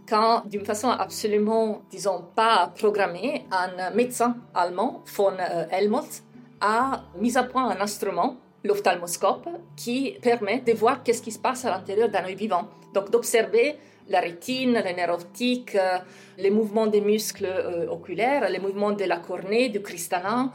quand, 0.08 0.44
d'une 0.48 0.66
façon 0.66 0.90
absolument, 0.90 1.82
disons, 1.92 2.24
pas 2.36 2.72
programmée, 2.76 3.46
un 3.52 3.92
médecin 3.92 4.38
allemand, 4.54 5.04
von 5.06 5.34
euh, 5.40 5.66
Helmholtz, 5.70 6.24
a 6.62 7.04
mis 7.20 7.38
à 7.38 7.44
point 7.44 7.70
un 7.70 7.82
instrument, 7.82 8.38
l'ophtalmoscope, 8.64 9.48
qui 9.76 10.18
permet 10.22 10.60
de 10.60 10.74
voir 10.74 11.04
qu'est-ce 11.04 11.22
qui 11.22 11.32
se 11.32 11.40
passe 11.40 11.66
à 11.66 11.72
l'intérieur 11.72 12.10
d'un 12.10 12.24
œil 12.24 12.36
vivant. 12.36 12.70
Donc 12.94 13.12
d'observer 13.12 13.76
la 14.10 14.22
rétine, 14.22 14.82
les 14.84 14.94
nerfs 14.94 15.14
optiques, 15.14 15.76
euh, 15.76 15.98
les 16.38 16.50
mouvements 16.50 16.88
des 16.88 17.02
muscles 17.02 17.46
euh, 17.46 17.88
oculaires, 17.90 18.50
les 18.50 18.60
mouvements 18.60 18.94
de 18.94 19.04
la 19.04 19.18
cornée, 19.18 19.70
du 19.70 19.82
cristallin. 19.82 20.52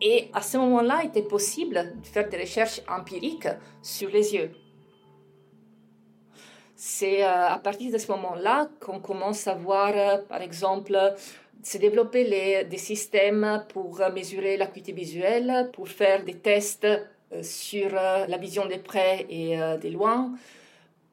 Et 0.00 0.30
à 0.32 0.42
ce 0.42 0.56
moment-là, 0.58 1.00
il 1.02 1.08
était 1.08 1.22
possible 1.22 1.94
de 2.00 2.06
faire 2.06 2.28
des 2.28 2.38
recherches 2.38 2.80
empiriques 2.88 3.48
sur 3.82 4.10
les 4.10 4.34
yeux. 4.34 4.50
C'est 6.76 7.24
euh, 7.24 7.48
à 7.48 7.58
partir 7.58 7.92
de 7.92 7.98
ce 7.98 8.08
moment-là 8.12 8.68
qu'on 8.80 9.00
commence 9.00 9.48
à 9.48 9.54
voir, 9.54 9.92
euh, 9.96 10.18
par 10.18 10.40
exemple, 10.40 10.96
se 11.60 11.76
développer 11.76 12.22
les, 12.22 12.64
des 12.64 12.78
systèmes 12.78 13.64
pour 13.70 14.00
mesurer 14.14 14.56
l'acuité 14.56 14.92
visuelle, 14.92 15.70
pour 15.72 15.88
faire 15.88 16.22
des 16.24 16.34
tests 16.34 16.84
euh, 16.84 17.42
sur 17.42 17.90
la 17.92 18.38
vision 18.38 18.66
de 18.66 18.76
près 18.76 19.26
et 19.28 19.56
de 19.56 19.88
loin, 19.88 20.32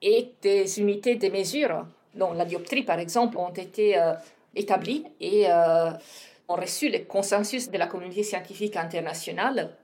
et 0.04 0.30
des 0.44 0.80
unités 0.80 1.15
de 1.15 1.30
mesure, 1.30 1.88
dont 2.13 2.34
la 2.34 2.46
dioptrie 2.46 2.84
par 2.84 3.00
exemple, 3.00 3.38
ont 3.38 3.50
été 3.50 4.00
établies 4.56 5.04
et 5.20 5.48
ont 6.48 6.56
reçu 6.56 6.90
le 6.90 7.00
consensus 7.00 7.70
de 7.70 7.78
la 7.78 7.88
communauté 7.88 8.24
scientifique 8.24 8.75
internationale 8.75 9.75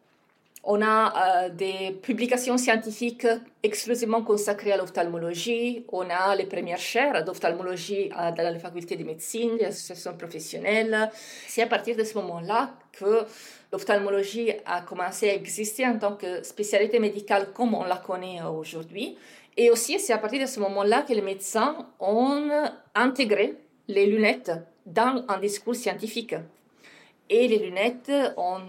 on 0.63 0.81
a 0.81 1.45
euh, 1.45 1.49
des 1.49 1.91
publications 2.03 2.57
scientifiques 2.57 3.25
exclusivement 3.63 4.21
consacrées 4.21 4.71
à 4.71 4.77
l'ophtalmologie. 4.77 5.85
On 5.91 6.07
a 6.09 6.35
les 6.35 6.45
premières 6.45 6.77
chaires 6.77 7.23
d'ophtalmologie 7.23 8.09
dans 8.09 8.35
la 8.37 8.59
faculté 8.59 8.95
de 8.95 9.03
médecine, 9.03 9.57
les 9.59 9.65
associations 9.65 10.15
professionnelles. 10.15 11.09
C'est 11.47 11.63
à 11.63 11.67
partir 11.67 11.95
de 11.95 12.03
ce 12.03 12.13
moment-là 12.19 12.75
que 12.91 13.25
l'ophtalmologie 13.71 14.51
a 14.65 14.81
commencé 14.81 15.31
à 15.31 15.33
exister 15.33 15.87
en 15.87 15.97
tant 15.97 16.15
que 16.15 16.43
spécialité 16.43 16.99
médicale 16.99 17.47
comme 17.53 17.73
on 17.73 17.83
la 17.83 17.97
connaît 17.97 18.41
aujourd'hui. 18.43 19.17
Et 19.57 19.71
aussi, 19.71 19.99
c'est 19.99 20.13
à 20.13 20.19
partir 20.19 20.41
de 20.41 20.45
ce 20.45 20.59
moment-là 20.59 21.01
que 21.01 21.13
les 21.13 21.21
médecins 21.21 21.87
ont 21.99 22.49
intégré 22.93 23.55
les 23.87 24.05
lunettes 24.05 24.51
dans 24.85 25.23
un 25.27 25.39
discours 25.39 25.75
scientifique. 25.75 26.35
Et 27.29 27.47
les 27.47 27.59
lunettes 27.59 28.11
ont 28.37 28.61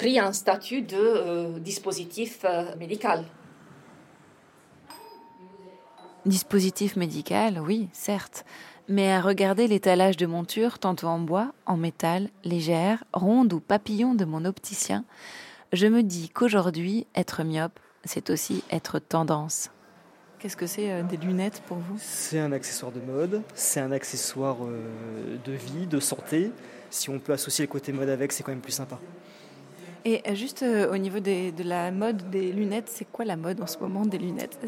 pris 0.00 0.18
un 0.18 0.32
statut 0.32 0.80
de 0.80 0.96
euh, 0.96 1.58
dispositif 1.58 2.40
euh, 2.44 2.74
médical. 2.76 3.22
Dispositif 6.24 6.96
médical, 6.96 7.60
oui, 7.60 7.90
certes. 7.92 8.46
Mais 8.88 9.12
à 9.12 9.20
regarder 9.20 9.68
l'étalage 9.68 10.16
de 10.16 10.24
montures, 10.24 10.78
tantôt 10.78 11.08
en 11.08 11.18
bois, 11.18 11.52
en 11.66 11.76
métal, 11.76 12.30
légère, 12.44 13.04
ronde 13.12 13.52
ou 13.52 13.60
papillon 13.60 14.14
de 14.14 14.24
mon 14.24 14.46
opticien, 14.46 15.04
je 15.74 15.86
me 15.86 16.02
dis 16.02 16.30
qu'aujourd'hui, 16.30 17.06
être 17.14 17.44
myope, 17.44 17.78
c'est 18.04 18.30
aussi 18.30 18.64
être 18.70 19.00
tendance. 19.00 19.70
Qu'est-ce 20.40 20.56
que 20.56 20.66
c'est 20.66 20.90
euh, 20.90 21.02
des 21.02 21.16
lunettes 21.16 21.62
pour 21.66 21.76
vous? 21.76 21.96
C'est 21.98 22.40
un 22.40 22.50
accessoire 22.52 22.90
de 22.90 23.00
mode, 23.00 23.42
c'est 23.54 23.80
un 23.80 23.92
accessoire 23.92 24.56
de 25.44 25.52
vie, 25.52 25.86
de 25.86 26.00
santé. 26.00 26.50
Si 26.90 27.08
on 27.08 27.18
peut 27.18 27.32
associer 27.32 27.64
le 27.64 27.70
côté 27.70 27.92
mode 27.92 28.08
avec, 28.08 28.32
c'est 28.32 28.42
quand 28.42 28.52
même 28.52 28.60
plus 28.60 28.72
sympa. 28.72 28.98
Et 30.04 30.22
euh, 30.26 30.34
juste 30.34 30.62
euh, 30.62 30.92
au 30.92 30.96
niveau 30.96 31.20
de 31.20 31.62
la 31.62 31.90
mode 31.90 32.30
des 32.30 32.52
lunettes, 32.52 32.88
c'est 32.88 33.04
quoi 33.04 33.24
la 33.24 33.36
mode 33.36 33.60
en 33.60 33.66
ce 33.66 33.78
moment 33.78 34.06
des 34.06 34.18
lunettes? 34.18 34.58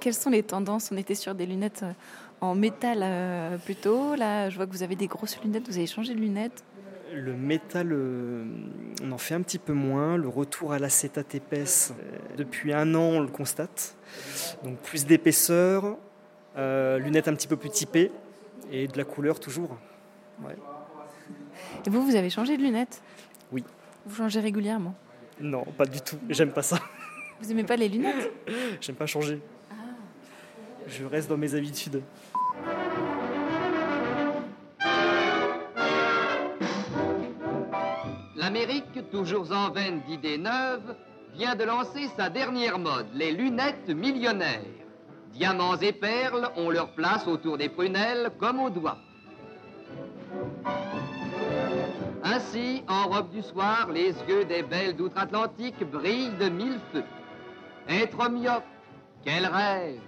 Quelles 0.00 0.14
sont 0.14 0.30
les 0.30 0.42
tendances? 0.42 0.90
On 0.92 0.96
était 0.96 1.14
sur 1.14 1.34
des 1.34 1.46
lunettes 1.46 1.82
euh, 1.82 1.92
en 2.40 2.54
métal 2.54 3.58
plutôt. 3.64 4.14
Là, 4.14 4.48
je 4.48 4.56
vois 4.56 4.66
que 4.66 4.72
vous 4.72 4.82
avez 4.82 4.96
des 4.96 5.08
grosses 5.08 5.38
lunettes. 5.42 5.68
Vous 5.68 5.76
avez 5.76 5.86
changé 5.86 6.14
de 6.14 6.20
lunettes? 6.20 6.64
Le 7.14 7.34
métal, 7.34 7.96
on 9.02 9.12
en 9.12 9.18
fait 9.18 9.34
un 9.34 9.42
petit 9.42 9.58
peu 9.58 9.72
moins. 9.72 10.16
Le 10.16 10.28
retour 10.28 10.72
à 10.72 10.78
l'acétate 10.78 11.34
épaisse, 11.34 11.92
depuis 12.36 12.72
un 12.72 12.94
an, 12.94 13.00
on 13.00 13.20
le 13.20 13.28
constate. 13.28 13.96
Donc 14.64 14.78
plus 14.78 15.06
d'épaisseur, 15.06 15.96
lunettes 16.56 17.28
un 17.28 17.34
petit 17.34 17.48
peu 17.48 17.56
plus 17.56 17.70
typées 17.70 18.10
et 18.70 18.88
de 18.88 18.96
la 18.96 19.04
couleur 19.04 19.40
toujours. 19.40 19.76
Et 21.86 21.90
vous, 21.90 22.04
vous 22.04 22.16
avez 22.16 22.30
changé 22.30 22.56
de 22.56 22.62
lunettes? 22.62 23.02
Oui. 23.52 23.64
Vous 24.06 24.16
changez 24.16 24.40
régulièrement? 24.40 24.94
Non, 25.40 25.64
pas 25.64 25.86
du 25.86 26.00
tout. 26.00 26.18
J'aime 26.28 26.52
pas 26.52 26.62
ça. 26.62 26.78
Vous 27.40 27.50
aimez 27.50 27.64
pas 27.64 27.76
les 27.76 27.88
lunettes? 27.88 28.32
J'aime 28.80 28.96
pas 28.96 29.06
changer. 29.06 29.40
Ah. 29.70 29.74
Je 30.86 31.04
reste 31.04 31.28
dans 31.28 31.36
mes 31.36 31.54
habitudes. 31.54 32.02
L'Amérique, 38.48 39.10
toujours 39.10 39.52
en 39.52 39.70
veine 39.70 40.00
d'idées 40.08 40.38
neuves, 40.38 40.96
vient 41.34 41.54
de 41.54 41.64
lancer 41.64 42.08
sa 42.16 42.30
dernière 42.30 42.78
mode, 42.78 43.08
les 43.12 43.30
lunettes 43.30 43.90
millionnaires. 43.90 44.62
Diamants 45.34 45.76
et 45.76 45.92
perles 45.92 46.48
ont 46.56 46.70
leur 46.70 46.94
place 46.94 47.26
autour 47.26 47.58
des 47.58 47.68
prunelles 47.68 48.30
comme 48.40 48.58
aux 48.60 48.70
doigts. 48.70 48.96
Ainsi, 52.24 52.82
en 52.88 53.08
robe 53.08 53.28
du 53.28 53.42
soir, 53.42 53.90
les 53.92 54.14
yeux 54.26 54.46
des 54.46 54.62
belles 54.62 54.96
d'outre-Atlantique 54.96 55.84
brillent 55.84 56.32
de 56.40 56.48
mille 56.48 56.80
feux. 56.90 57.04
Être 57.86 58.30
myope, 58.30 58.64
quel 59.26 59.44
rêve 59.44 60.00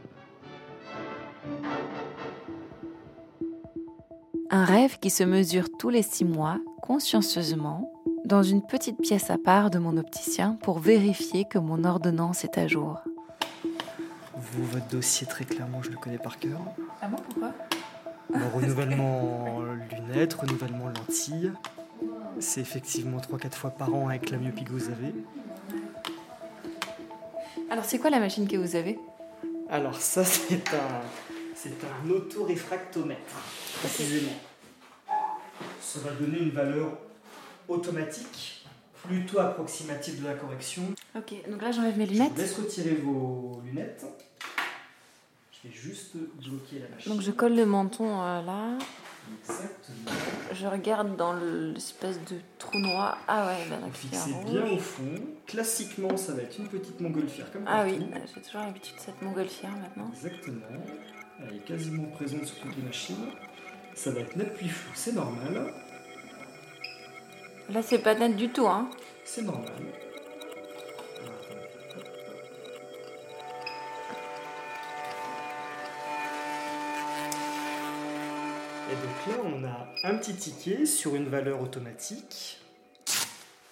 Un 4.49 4.65
rêve 4.65 4.99
qui 4.99 5.11
se 5.11 5.25
mesure 5.25 5.67
tous 5.79 5.91
les 5.91 6.03
six 6.03 6.25
mois, 6.25 6.57
consciencieusement, 6.91 7.89
dans 8.25 8.43
une 8.43 8.63
petite 8.63 9.01
pièce 9.01 9.31
à 9.31 9.39
part 9.39 9.71
de 9.71 9.79
mon 9.79 9.97
opticien 9.97 10.59
pour 10.61 10.81
vérifier 10.81 11.45
que 11.45 11.57
mon 11.57 11.85
ordonnance 11.85 12.43
est 12.43 12.59
à 12.59 12.67
jour. 12.67 12.99
Vous, 14.35 14.67
votre 14.67 14.89
dossier, 14.89 15.25
très 15.25 15.45
clairement, 15.45 15.85
je 15.85 15.91
le 15.91 15.97
connais 15.97 16.19
par 16.19 16.41
cœur. 16.41 16.59
Ah 17.01 17.07
bon, 17.07 17.17
pourquoi? 17.19 17.53
Renouvellement 18.57 19.61
lunettes, 20.09 20.35
renouvellement 20.35 20.89
lentilles, 20.89 21.53
c'est 22.41 22.61
effectivement 22.61 23.19
3-4 23.19 23.53
fois 23.53 23.71
par 23.71 23.95
an 23.95 24.09
avec 24.09 24.29
la 24.31 24.39
myopie 24.39 24.65
que 24.65 24.73
vous 24.73 24.89
avez. 24.89 25.15
Alors 27.71 27.85
c'est 27.85 28.01
quoi 28.01 28.11
la 28.11 28.19
machine 28.19 28.49
que 28.49 28.57
vous 28.57 28.75
avez? 28.75 28.99
Alors 29.69 29.95
ça 29.95 30.25
c'est 30.25 30.69
un, 30.71 31.03
c'est 31.55 31.77
un 31.85 32.11
autoréfractomètre, 32.11 33.45
précisément. 33.79 34.33
Ça 35.81 36.01
va 36.01 36.11
donner 36.13 36.39
une 36.39 36.51
valeur 36.51 36.97
automatique, 37.69 38.65
plutôt 39.05 39.41
approximative 39.41 40.23
de 40.23 40.29
la 40.29 40.35
correction. 40.35 40.83
Ok, 41.17 41.35
donc 41.49 41.63
là 41.63 41.73
j'enlève 41.73 41.99
mes 41.99 42.07
lunettes. 42.07 42.33
Je 42.37 42.43
laisse 42.43 42.59
retirer 42.59 42.95
vos 42.97 43.61
lunettes. 43.65 44.05
Je 45.53 45.69
vais 45.69 45.75
juste 45.75 46.17
bloquer 46.17 46.79
la 46.81 46.89
machine. 46.95 47.13
Donc 47.13 47.21
je 47.23 47.31
colle 47.31 47.55
le 47.55 47.67
menton 47.67 48.23
euh, 48.23 48.43
là. 48.43 48.79
Je 50.53 50.67
regarde 50.67 51.17
dans 51.17 51.35
l'espèce 51.35 52.19
de 52.31 52.37
trou 52.59 52.79
noir. 52.79 53.19
Ah 53.29 53.47
ouais, 53.47 53.69
ben 53.69 53.79
Fixez 53.93 54.35
bien 54.47 54.67
au 54.73 54.79
fond. 54.79 55.15
Classiquement, 55.47 56.17
ça 56.17 56.35
va 56.35 56.43
être 56.43 56.59
une 56.59 56.69
petite 56.69 57.01
montgolfière 57.01 57.51
comme 57.53 57.65
Ah 57.67 57.85
oui, 57.85 57.99
j'ai 58.35 58.41
toujours 58.41 58.61
l'habitude 58.61 58.97
de 58.97 59.01
cette 59.01 59.23
montgolfière 59.23 59.71
maintenant. 59.71 60.11
Exactement. 60.13 60.67
Elle 61.47 61.57
est 61.57 61.65
quasiment 61.65 62.05
présente 62.09 62.45
sur 62.47 62.59
toutes 62.59 62.77
les 62.77 62.83
machines. 62.83 63.27
Ça 63.95 64.11
va 64.11 64.21
être 64.21 64.37
net 64.37 64.55
puis 64.57 64.69
flou, 64.69 64.91
c'est 64.95 65.13
normal. 65.13 65.75
Là, 67.69 67.83
c'est 67.83 67.99
pas 67.99 68.15
net 68.15 68.35
du 68.35 68.49
tout, 68.49 68.67
hein. 68.67 68.91
C'est 69.25 69.43
normal. 69.43 69.71
Et 78.91 78.95
donc 78.95 79.27
là, 79.29 79.43
on 79.45 79.65
a 79.65 80.09
un 80.09 80.17
petit 80.17 80.35
ticket 80.35 80.87
sur 80.87 81.15
une 81.15 81.29
valeur 81.29 81.61
automatique, 81.61 82.59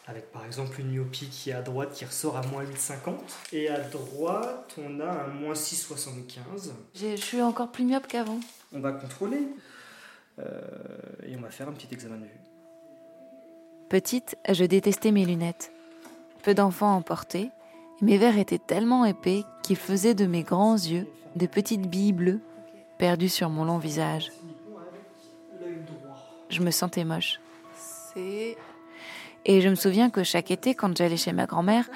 avec 0.07 0.31
par 0.31 0.45
exemple 0.45 0.81
une 0.81 0.93
myopie 0.93 1.29
qui 1.29 1.51
est 1.51 1.55
à 1.55 1.63
droite 1.63 1.93
qui 1.93 2.05
ressort 2.05 2.37
à 2.37 2.43
moins 2.43 2.63
8,50. 2.63 3.15
Et 3.53 3.69
à 3.69 3.81
droite, 3.81 4.75
on 4.79 5.01
a 5.01 5.11
un 5.11 5.27
moins 5.29 5.55
6,75. 5.55 6.71
Je 6.95 7.17
suis 7.17 7.43
encore 7.43 7.73
plus 7.73 7.85
myope 7.85 8.07
qu'avant. 8.07 8.39
On 8.73 8.81
va 8.81 8.93
contrôler. 8.93 9.49
Euh, 10.39 10.61
et 11.27 11.37
on 11.37 11.41
va 11.41 11.51
faire 11.51 11.69
un 11.69 11.73
petit 11.73 11.89
examen 11.93 12.17
de 12.17 12.25
vue. 12.25 12.41
Petite, 13.89 14.37
je 14.49 14.65
détestais 14.65 15.13
mes 15.13 15.25
lunettes. 15.25 15.73
Peu 16.43 16.55
d'enfants 16.55 16.95
en 16.95 17.03
portaient, 17.03 17.51
et 18.01 18.05
mes 18.05 18.19
verres 18.19 18.39
étaient 18.39 18.59
tellement 18.59 19.05
épais 19.05 19.45
qu'ils 19.63 19.77
faisaient 19.77 20.15
de 20.15 20.27
mes 20.27 20.43
grands 20.43 20.77
yeux 20.77 21.09
de 21.37 21.47
petites 21.47 21.89
billes 21.89 22.13
bleues 22.13 22.41
perdues 22.99 23.29
sur 23.29 23.49
mon 23.49 23.65
long 23.65 23.79
visage. 23.79 24.33
Je 26.49 26.63
me 26.63 26.71
sentais 26.71 27.05
moche. 27.05 27.41
Et 28.17 29.61
je 29.61 29.69
me 29.69 29.75
souviens 29.75 30.11
que 30.11 30.25
chaque 30.25 30.51
été, 30.51 30.75
quand 30.75 30.97
j'allais 30.97 31.17
chez 31.17 31.33
ma 31.33 31.47
grand-mère, 31.47 31.89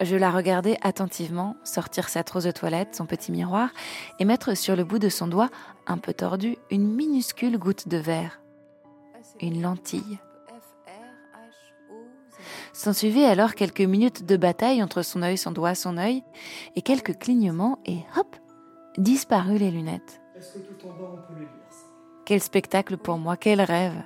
je 0.00 0.16
la 0.16 0.30
regardais 0.30 0.78
attentivement 0.82 1.56
sortir 1.64 2.08
sa 2.08 2.24
trousse 2.24 2.44
de 2.44 2.50
toilette, 2.50 2.94
son 2.94 3.06
petit 3.06 3.30
miroir, 3.30 3.70
et 4.18 4.24
mettre 4.24 4.56
sur 4.56 4.76
le 4.76 4.84
bout 4.84 4.98
de 4.98 5.08
son 5.08 5.26
doigt, 5.26 5.50
un 5.86 5.98
peu 5.98 6.14
tordu, 6.14 6.56
une 6.70 6.88
minuscule 6.88 7.58
goutte 7.58 7.88
de 7.88 7.98
verre. 7.98 8.40
Une 9.40 9.62
lentille. 9.62 10.18
S'en 12.72 12.92
suivait 12.92 13.26
alors 13.26 13.54
quelques 13.54 13.82
minutes 13.82 14.24
de 14.24 14.36
bataille 14.36 14.82
entre 14.82 15.02
son 15.02 15.22
œil, 15.22 15.36
son 15.36 15.52
doigt, 15.52 15.74
son 15.74 15.98
œil, 15.98 16.24
et 16.74 16.82
quelques 16.82 17.18
clignements, 17.18 17.78
et 17.84 17.98
hop, 18.16 18.36
disparu 18.96 19.58
les 19.58 19.70
lunettes. 19.70 20.20
Quel 22.24 22.40
spectacle 22.40 22.96
pour 22.96 23.18
moi, 23.18 23.36
quel 23.36 23.60
rêve. 23.60 24.02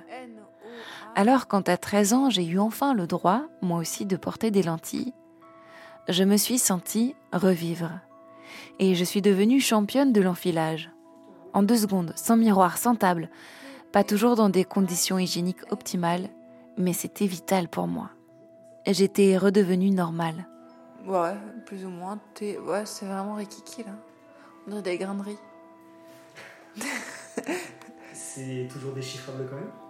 Alors 1.15 1.47
quand 1.47 1.69
à 1.69 1.77
13 1.77 2.13
ans 2.13 2.29
j'ai 2.29 2.45
eu 2.45 2.59
enfin 2.59 2.93
le 2.93 3.07
droit, 3.07 3.43
moi 3.61 3.79
aussi, 3.79 4.05
de 4.05 4.17
porter 4.17 4.51
des 4.51 4.63
lentilles, 4.63 5.13
je 6.07 6.23
me 6.23 6.37
suis 6.37 6.57
sentie 6.57 7.15
revivre. 7.33 7.99
Et 8.79 8.95
je 8.95 9.03
suis 9.03 9.21
devenue 9.21 9.59
championne 9.59 10.13
de 10.13 10.21
l'enfilage. 10.21 10.91
En 11.53 11.63
deux 11.63 11.77
secondes, 11.77 12.13
sans 12.15 12.37
miroir, 12.37 12.77
sans 12.77 12.95
table, 12.95 13.29
pas 13.91 14.03
toujours 14.03 14.35
dans 14.35 14.49
des 14.49 14.63
conditions 14.63 15.17
hygiéniques 15.17 15.71
optimales, 15.71 16.29
mais 16.77 16.93
c'était 16.93 17.25
vital 17.25 17.67
pour 17.67 17.87
moi. 17.87 18.11
J'étais 18.85 19.37
redevenue 19.37 19.89
normale. 19.89 20.47
Ouais, 21.05 21.35
plus 21.65 21.85
ou 21.85 21.89
moins. 21.89 22.19
Ouais, 22.41 22.85
c'est 22.85 23.05
vraiment 23.05 23.35
rikiki 23.35 23.83
là. 23.83 23.91
On 24.65 24.69
dirait 24.71 24.81
des 24.83 24.97
graineries. 24.97 25.39
c'est 28.13 28.67
toujours 28.71 28.93
déchiffrable 28.93 29.47
quand 29.49 29.55
même? 29.55 29.86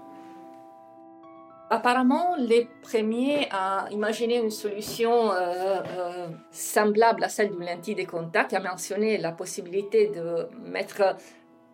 Apparemment, 1.70 2.36
les 2.38 2.70
premiers 2.82 3.50
à 3.52 3.88
imaginer 3.92 4.38
une 4.38 4.52
solution 4.52 5.34
euh, 5.34 5.82
euh, 5.98 6.28
semblable 6.50 7.26
à 7.26 7.30
celle 7.30 7.50
d'une 7.50 7.66
lentille 7.66 7.96
de 7.96 8.06
contact, 8.06 8.54
à 8.54 8.62
mentionné 8.62 9.18
la 9.18 9.34
possibilité 9.34 10.08
de 10.08 10.48
mettre 10.64 11.18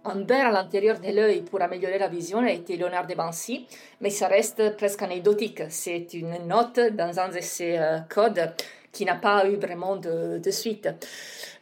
un 0.04 0.24
verre 0.24 0.48
à 0.48 0.52
l'intérieur 0.52 1.00
de 1.00 1.10
l'œil 1.10 1.44
pour 1.44 1.62
améliorer 1.62 2.00
la 2.00 2.08
vision 2.08 2.40
a 2.40 2.52
été 2.52 2.76
Léonard 2.76 3.06
de 3.06 3.14
Vinci, 3.14 3.68
mais 4.02 4.10
ça 4.10 4.28
reste 4.28 4.76
presque 4.78 5.04
anecdotique. 5.04 5.62
C'est 5.70 6.12
une 6.14 6.48
note 6.48 6.80
dans 6.80 7.20
un 7.20 7.30
de 7.30 7.40
ses 7.40 7.78
euh, 7.78 8.00
codes 8.10 8.52
qui 8.92 9.06
n'a 9.06 9.16
pas 9.16 9.48
eu 9.48 9.58
vraiment 9.58 9.96
de, 9.96 10.40
de 10.40 10.52
suite. 10.52 10.88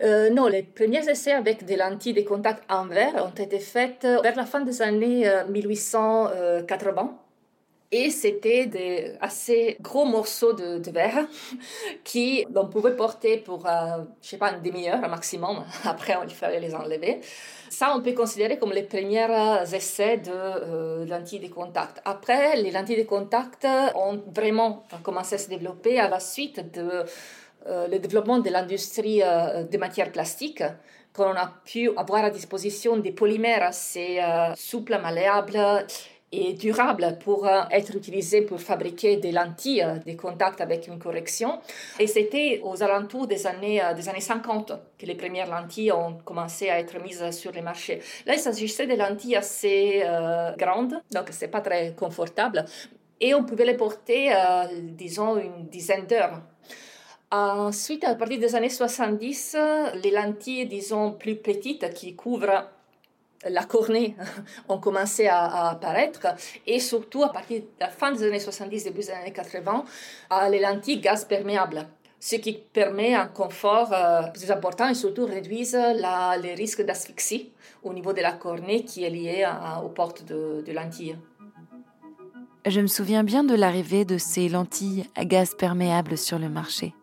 non, 0.02 0.48
les 0.48 0.64
premiers 0.64 1.08
essais 1.10 1.32
avec 1.32 1.64
des 1.64 1.78
lentilles 1.78 2.14
de 2.14 2.24
contact 2.24 2.64
en 2.70 2.88
verre 2.88 3.26
ont 3.26 3.44
été 3.44 3.60
faits 3.60 4.04
vers 4.04 4.36
la 4.36 4.46
fin 4.46 4.60
des 4.62 4.82
années 4.82 5.32
1880 5.50 7.21
et 7.92 8.10
c'était 8.10 8.68
des 8.68 9.14
assez 9.20 9.78
gros 9.82 10.06
morceaux 10.06 10.54
de, 10.54 10.92
verre 10.92 11.28
qui 12.04 12.46
on 12.56 12.68
pouvait 12.68 12.96
porter 12.96 13.38
pour, 13.38 13.66
euh, 13.68 14.04
je 14.22 14.30
sais 14.30 14.38
pas, 14.38 14.52
une 14.54 14.62
demi-heure 14.62 15.02
maximum. 15.10 15.64
Après, 15.84 16.16
il 16.24 16.34
fallait 16.34 16.60
les 16.60 16.74
enlever. 16.74 17.22
Ça, 17.70 17.94
on 17.96 18.02
peut 18.02 18.14
considérer 18.14 18.58
comme 18.58 18.74
les 18.74 18.84
premiers 18.84 19.28
essais 19.74 20.18
de 20.18 20.32
euh, 20.32 21.06
lentilles 21.06 21.40
de 21.40 21.48
contact. 21.48 22.02
Après, 22.04 22.58
les 22.58 22.70
lentilles 22.70 22.98
de 22.98 23.08
contact 23.08 23.66
ont 23.96 24.22
vraiment 24.34 24.84
commencé 25.04 25.36
à 25.36 25.38
se 25.38 25.50
développer 25.50 25.98
à 26.00 26.10
la 26.10 26.20
suite 26.20 26.74
de 26.74 27.06
euh, 27.68 27.88
le 27.88 28.00
développement 28.00 28.40
de 28.40 28.50
l'industrie 28.50 29.22
euh, 29.24 29.64
des 29.64 29.78
matières 29.78 30.12
plastiques 30.12 30.64
quand 31.14 31.32
on 31.32 31.36
a 31.36 31.54
pu 31.66 31.90
avoir 31.98 32.26
à 32.26 32.30
disposition 32.30 32.98
des 32.98 33.12
polymères 33.12 33.64
assez 33.64 34.22
souples, 34.56 34.98
malléables 35.02 35.86
et 36.32 36.54
durable 36.54 37.18
pour 37.24 37.46
euh, 37.46 37.62
être 37.72 37.96
utilisé 37.96 38.42
pour 38.42 38.62
fabriquer 38.62 39.18
des 39.18 39.32
lentilles 39.32 39.84
euh, 39.84 39.96
de 39.96 40.14
contact 40.14 40.62
avec 40.62 40.88
une 40.88 40.98
correction. 40.98 41.60
Et 42.00 42.08
c'était 42.08 42.62
aux 42.64 42.82
alentours 42.82 43.28
des 43.28 43.48
années, 43.48 43.84
euh, 43.84 43.94
des 43.94 44.08
années 44.08 44.22
50 44.22 44.72
que 44.98 45.06
les 45.06 45.16
premières 45.16 45.50
lentilles 45.50 45.92
ont 45.92 46.18
commencé 46.24 46.70
à 46.70 46.80
être 46.80 47.02
mises 47.02 47.32
sur 47.32 47.52
le 47.52 47.62
marché. 47.62 48.02
Là, 48.26 48.36
il 48.36 48.40
s'agissait 48.40 48.88
de 48.88 48.96
lentilles 48.96 49.36
assez 49.36 50.04
grandes, 50.58 51.02
donc 51.12 51.30
c'est 51.32 51.48
pas 51.48 51.62
très 51.62 51.94
confortable. 51.96 52.66
Et 53.20 53.34
on 53.34 53.44
pouvait 53.44 53.66
les 53.66 53.76
porter, 53.76 54.32
disons, 54.94 55.38
une 55.38 55.68
dizaine 55.68 56.06
d'heures. 56.06 56.42
Ensuite, 57.32 58.04
à 58.04 58.16
partir 58.16 58.40
des 58.40 58.56
années 58.56 58.70
70, 58.70 59.58
les 60.04 60.12
lentilles, 60.12 60.66
disons, 60.68 61.12
plus 61.12 61.36
petites 61.36 61.94
qui 61.94 62.16
couvrent 62.16 62.68
la 63.50 63.64
cornée 63.64 64.16
ont 64.70 64.78
commencé 64.78 65.28
à, 65.28 65.70
apparaître 65.70 66.28
et 66.68 66.80
surtout 66.80 67.24
à 67.24 67.30
partir 67.30 67.62
de 67.62 67.68
la 67.80 67.90
fin 67.90 68.12
des 68.12 68.24
années 68.24 68.40
70, 68.40 68.84
début 68.84 69.00
des 69.00 69.12
années 69.12 69.34
80, 69.34 69.86
les 70.50 70.60
lentilles 70.60 71.00
gaz 71.00 71.26
perméables 71.26 71.88
ce 72.24 72.36
qui 72.36 72.54
permet 72.54 73.16
un 73.16 73.26
confort 73.26 73.92
euh, 73.92 74.22
plus 74.28 74.52
important 74.52 74.88
et 74.88 74.94
surtout 74.94 75.26
réduit 75.26 75.68
les 76.44 76.54
risques 76.54 76.84
d'asphyxie 76.84 77.52
au 77.84 77.94
niveau 77.94 78.14
de 78.14 78.22
la 78.22 78.32
cornée 78.32 78.86
qui 78.86 79.04
est 79.04 79.10
lié 79.10 79.50
aux 79.84 79.90
portes 79.90 80.24
de, 80.26 80.64
de 80.66 80.72
lentilles. 80.72 81.18
Je 82.68 82.80
me 82.80 82.86
souviens 82.86 83.24
bien 83.24 83.44
de 83.44 83.56
l'arrivée 83.56 84.06
de 84.06 84.20
ces 84.20 84.50
lentilles 84.50 85.10
à 85.16 85.26
gaz 85.26 85.56
perméable 85.56 86.16
sur 86.16 86.38
le 86.38 86.48
marché. 86.48 86.94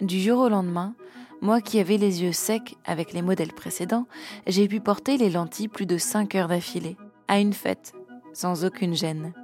Du 0.00 0.20
jour 0.20 0.38
au 0.38 0.48
lendemain, 0.48 0.94
moi 1.42 1.60
qui 1.60 1.80
avais 1.80 1.96
les 1.96 2.22
yeux 2.22 2.32
secs 2.32 2.76
avec 2.84 3.12
les 3.12 3.20
modèles 3.20 3.52
précédents, 3.52 4.06
j'ai 4.46 4.68
pu 4.68 4.80
porter 4.80 5.16
les 5.16 5.28
lentilles 5.28 5.66
plus 5.66 5.86
de 5.86 5.98
5 5.98 6.36
heures 6.36 6.46
d'affilée, 6.46 6.96
à 7.26 7.40
une 7.40 7.52
fête, 7.52 7.92
sans 8.32 8.64
aucune 8.64 8.94
gêne. 8.94 9.34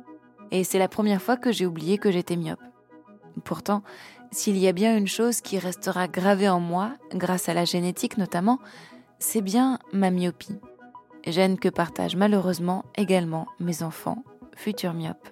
Et 0.52 0.62
c'est 0.62 0.78
la 0.78 0.88
première 0.88 1.20
fois 1.20 1.36
que 1.36 1.50
j'ai 1.50 1.66
oublié 1.66 1.98
que 1.98 2.12
j'étais 2.12 2.36
myope. 2.36 2.62
Pourtant, 3.44 3.82
s'il 4.30 4.56
y 4.56 4.68
a 4.68 4.72
bien 4.72 4.96
une 4.96 5.08
chose 5.08 5.40
qui 5.40 5.58
restera 5.58 6.06
gravée 6.06 6.48
en 6.48 6.60
moi, 6.60 6.92
grâce 7.12 7.48
à 7.48 7.54
la 7.54 7.64
génétique 7.64 8.16
notamment, 8.16 8.60
c'est 9.18 9.42
bien 9.42 9.80
ma 9.92 10.10
myopie. 10.10 10.60
Gêne 11.26 11.58
que 11.58 11.68
partagent 11.68 12.16
malheureusement 12.16 12.84
également 12.96 13.48
mes 13.58 13.82
enfants, 13.82 14.22
futurs 14.54 14.94
myopes. 14.94 15.28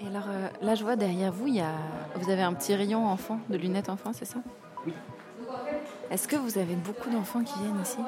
Et 0.00 0.06
alors 0.08 0.28
euh, 0.28 0.48
là, 0.62 0.74
je 0.74 0.82
vois 0.82 0.96
derrière 0.96 1.32
vous, 1.32 1.46
il 1.46 1.54
y 1.54 1.60
a... 1.60 1.74
vous 2.16 2.28
avez 2.28 2.42
un 2.42 2.54
petit 2.54 2.74
rayon 2.74 3.06
enfant, 3.06 3.38
de 3.48 3.56
lunettes 3.56 3.88
enfant, 3.88 4.12
c'est 4.12 4.24
ça? 4.24 4.38
Oui. 4.84 4.94
Est-ce 6.10 6.26
que 6.26 6.34
vous 6.34 6.58
avez 6.58 6.74
beaucoup 6.74 7.08
d'enfants 7.08 7.44
qui 7.44 7.56
viennent 7.60 7.80
ici? 7.80 7.98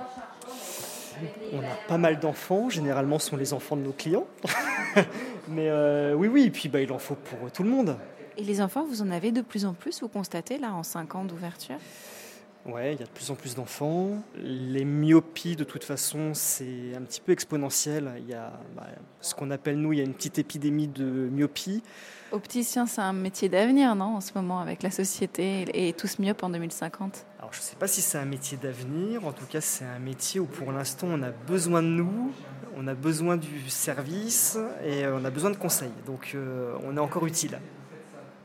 On 1.52 1.58
a 1.60 1.76
pas 1.86 1.98
mal 1.98 2.18
d'enfants, 2.18 2.68
généralement 2.68 3.20
ce 3.20 3.28
sont 3.28 3.36
les 3.36 3.52
enfants 3.52 3.76
de 3.76 3.82
nos 3.82 3.92
clients. 3.92 4.26
Mais 5.48 5.68
euh, 5.68 6.14
oui, 6.14 6.26
oui, 6.26 6.44
et 6.44 6.50
puis 6.50 6.68
bah, 6.68 6.80
il 6.80 6.90
en 6.90 6.98
faut 6.98 7.14
pour 7.14 7.52
tout 7.52 7.62
le 7.62 7.68
monde. 7.68 7.96
Et 8.36 8.42
les 8.42 8.60
enfants, 8.60 8.84
vous 8.84 9.02
en 9.02 9.10
avez 9.10 9.30
de 9.30 9.40
plus 9.40 9.64
en 9.64 9.74
plus, 9.74 10.00
vous 10.00 10.08
constatez 10.08 10.58
là 10.58 10.72
en 10.74 10.82
5 10.82 11.14
ans 11.14 11.24
d'ouverture? 11.24 11.76
Ouais, 12.66 12.94
il 12.94 13.00
y 13.00 13.02
a 13.02 13.06
de 13.06 13.10
plus 13.10 13.30
en 13.30 13.34
plus 13.34 13.54
d'enfants. 13.54 14.22
Les 14.36 14.84
myopies, 14.84 15.54
de 15.54 15.64
toute 15.64 15.84
façon, 15.84 16.30
c'est 16.32 16.94
un 16.96 17.02
petit 17.02 17.20
peu 17.20 17.32
exponentiel. 17.32 18.12
Il 18.18 18.28
y 18.28 18.34
a 18.34 18.52
bah, 18.74 18.86
ce 19.20 19.34
qu'on 19.34 19.50
appelle, 19.50 19.78
nous, 19.78 19.92
il 19.92 19.98
y 19.98 20.00
a 20.00 20.04
une 20.04 20.14
petite 20.14 20.38
épidémie 20.38 20.88
de 20.88 21.04
myopie. 21.04 21.82
Opticien, 22.32 22.86
c'est 22.86 23.00
un 23.00 23.12
métier 23.12 23.48
d'avenir, 23.48 23.94
non, 23.94 24.16
en 24.16 24.20
ce 24.20 24.32
moment, 24.34 24.60
avec 24.60 24.82
la 24.82 24.90
société 24.90 25.66
et 25.74 25.92
tous 25.92 26.18
myopes 26.18 26.42
en 26.42 26.50
2050 26.50 27.26
Alors, 27.42 27.52
je 27.52 27.58
ne 27.58 27.64
sais 27.64 27.74
pas 27.74 27.88
si 27.88 28.02
c'est 28.02 28.18
un 28.18 28.24
métier 28.24 28.56
d'avenir. 28.56 29.26
En 29.26 29.32
tout 29.32 29.46
cas, 29.46 29.60
c'est 29.60 29.84
un 29.84 29.98
métier 29.98 30.38
où, 30.38 30.46
pour 30.46 30.70
l'instant, 30.70 31.08
on 31.10 31.24
a 31.24 31.30
besoin 31.30 31.82
de 31.82 31.88
nous, 31.88 32.30
on 32.76 32.86
a 32.86 32.94
besoin 32.94 33.36
du 33.36 33.68
service 33.68 34.56
et 34.84 35.04
euh, 35.04 35.18
on 35.20 35.24
a 35.24 35.30
besoin 35.30 35.50
de 35.50 35.56
conseils. 35.56 35.90
Donc, 36.06 36.34
euh, 36.36 36.76
on 36.84 36.96
est 36.96 37.00
encore 37.00 37.26
utile. 37.26 37.58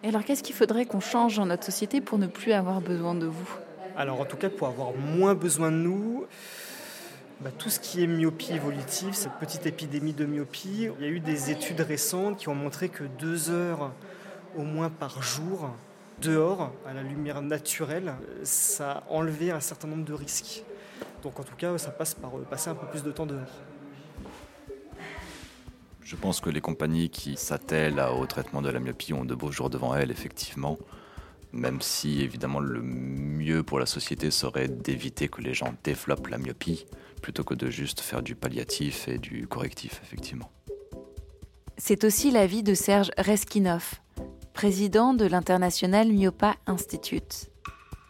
Et 0.01 0.07
alors, 0.07 0.23
qu'est-ce 0.25 0.41
qu'il 0.41 0.55
faudrait 0.55 0.87
qu'on 0.87 0.99
change 0.99 1.35
dans 1.35 1.45
notre 1.45 1.63
société 1.63 2.01
pour 2.01 2.17
ne 2.17 2.25
plus 2.25 2.53
avoir 2.53 2.81
besoin 2.81 3.13
de 3.13 3.27
vous? 3.27 3.47
Alors, 3.95 4.19
en 4.19 4.25
tout 4.25 4.35
cas, 4.35 4.49
pour 4.49 4.67
avoir 4.67 4.93
moins 4.93 5.35
besoin 5.35 5.69
de 5.69 5.77
nous, 5.77 6.25
bah, 7.41 7.51
tout 7.55 7.69
ce 7.69 7.79
qui 7.79 8.03
est 8.03 8.07
myopie 8.07 8.53
évolutive, 8.53 9.13
cette 9.13 9.33
petite 9.33 9.67
épidémie 9.67 10.13
de 10.13 10.25
myopie, 10.25 10.89
il 10.99 11.05
y 11.05 11.07
a 11.07 11.11
eu 11.11 11.19
des 11.19 11.51
études 11.51 11.81
récentes 11.81 12.37
qui 12.37 12.49
ont 12.49 12.55
montré 12.55 12.89
que 12.89 13.03
deux 13.03 13.51
heures 13.51 13.91
au 14.57 14.63
moins 14.63 14.89
par 14.89 15.21
jour 15.21 15.69
dehors, 16.21 16.71
à 16.85 16.93
la 16.93 17.03
lumière 17.03 17.41
naturelle, 17.41 18.15
ça 18.43 18.91
a 18.91 19.03
enlevé 19.09 19.51
un 19.51 19.59
certain 19.59 19.87
nombre 19.87 20.05
de 20.05 20.13
risques. 20.13 20.63
Donc 21.23 21.39
en 21.39 21.43
tout 21.43 21.55
cas, 21.55 21.77
ça 21.77 21.91
passe 21.91 22.13
par 22.13 22.37
euh, 22.37 22.43
passer 22.43 22.69
un 22.69 22.75
peu 22.75 22.87
plus 22.87 23.03
de 23.03 23.11
temps 23.11 23.25
dehors. 23.25 23.61
Je 26.01 26.15
pense 26.15 26.39
que 26.39 26.49
les 26.49 26.61
compagnies 26.61 27.09
qui 27.09 27.35
s'attellent 27.35 27.99
au 27.99 28.25
traitement 28.25 28.61
de 28.61 28.69
la 28.69 28.79
myopie 28.79 29.13
ont 29.13 29.25
de 29.25 29.35
beaux 29.35 29.51
jours 29.51 29.69
devant 29.69 29.93
elles, 29.93 30.11
effectivement 30.11 30.77
même 31.53 31.81
si 31.81 32.21
évidemment 32.21 32.59
le 32.59 32.81
mieux 32.81 33.63
pour 33.63 33.79
la 33.79 33.85
société 33.85 34.31
serait 34.31 34.67
d'éviter 34.67 35.27
que 35.27 35.41
les 35.41 35.53
gens 35.53 35.73
développent 35.83 36.27
la 36.27 36.37
myopie 36.37 36.85
plutôt 37.21 37.43
que 37.43 37.53
de 37.53 37.69
juste 37.69 38.01
faire 38.01 38.21
du 38.21 38.35
palliatif 38.35 39.07
et 39.07 39.17
du 39.17 39.47
correctif, 39.47 39.99
effectivement. 40.03 40.51
C'est 41.77 42.03
aussi 42.03 42.31
l'avis 42.31 42.63
de 42.63 42.73
Serge 42.73 43.11
Reskinov, 43.17 43.95
président 44.57 45.13
de 45.13 45.27
l'International 45.27 46.07
Myopa 46.07 46.55
Institute. 46.65 47.51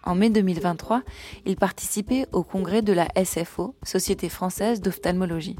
En 0.06 0.16
mai 0.16 0.30
2023, 0.30 1.02
il 1.46 1.58
participait 1.58 2.26
au 2.32 2.42
congrès 2.42 2.82
de 2.82 2.94
la 2.94 3.10
SFO, 3.22 3.76
Société 3.84 4.30
française 4.30 4.80
d'ophtalmologie. 4.80 5.58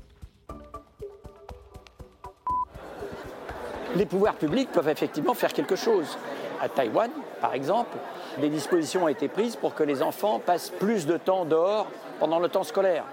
Les 3.98 4.06
pouvoirs 4.06 4.36
publics 4.36 4.72
peuvent 4.72 4.88
effectivement 4.88 5.34
faire 5.34 5.52
quelque 5.52 5.76
chose. 5.76 6.18
À 6.62 6.70
Taïwan, 6.70 7.12
par 7.42 7.54
exemple, 7.54 7.98
des 8.40 8.48
dispositions 8.48 9.04
ont 9.04 9.10
été 9.10 9.28
prises 9.28 9.58
pour 9.58 9.76
que 9.76 9.84
les 9.84 10.02
enfants 10.02 10.40
passent 10.40 10.70
plus 10.70 11.06
de 11.06 11.18
temps 11.18 11.44
dehors 11.44 11.88
pendant 12.22 12.40
le 12.40 12.48
temps 12.48 12.64
scolaire. 12.64 13.04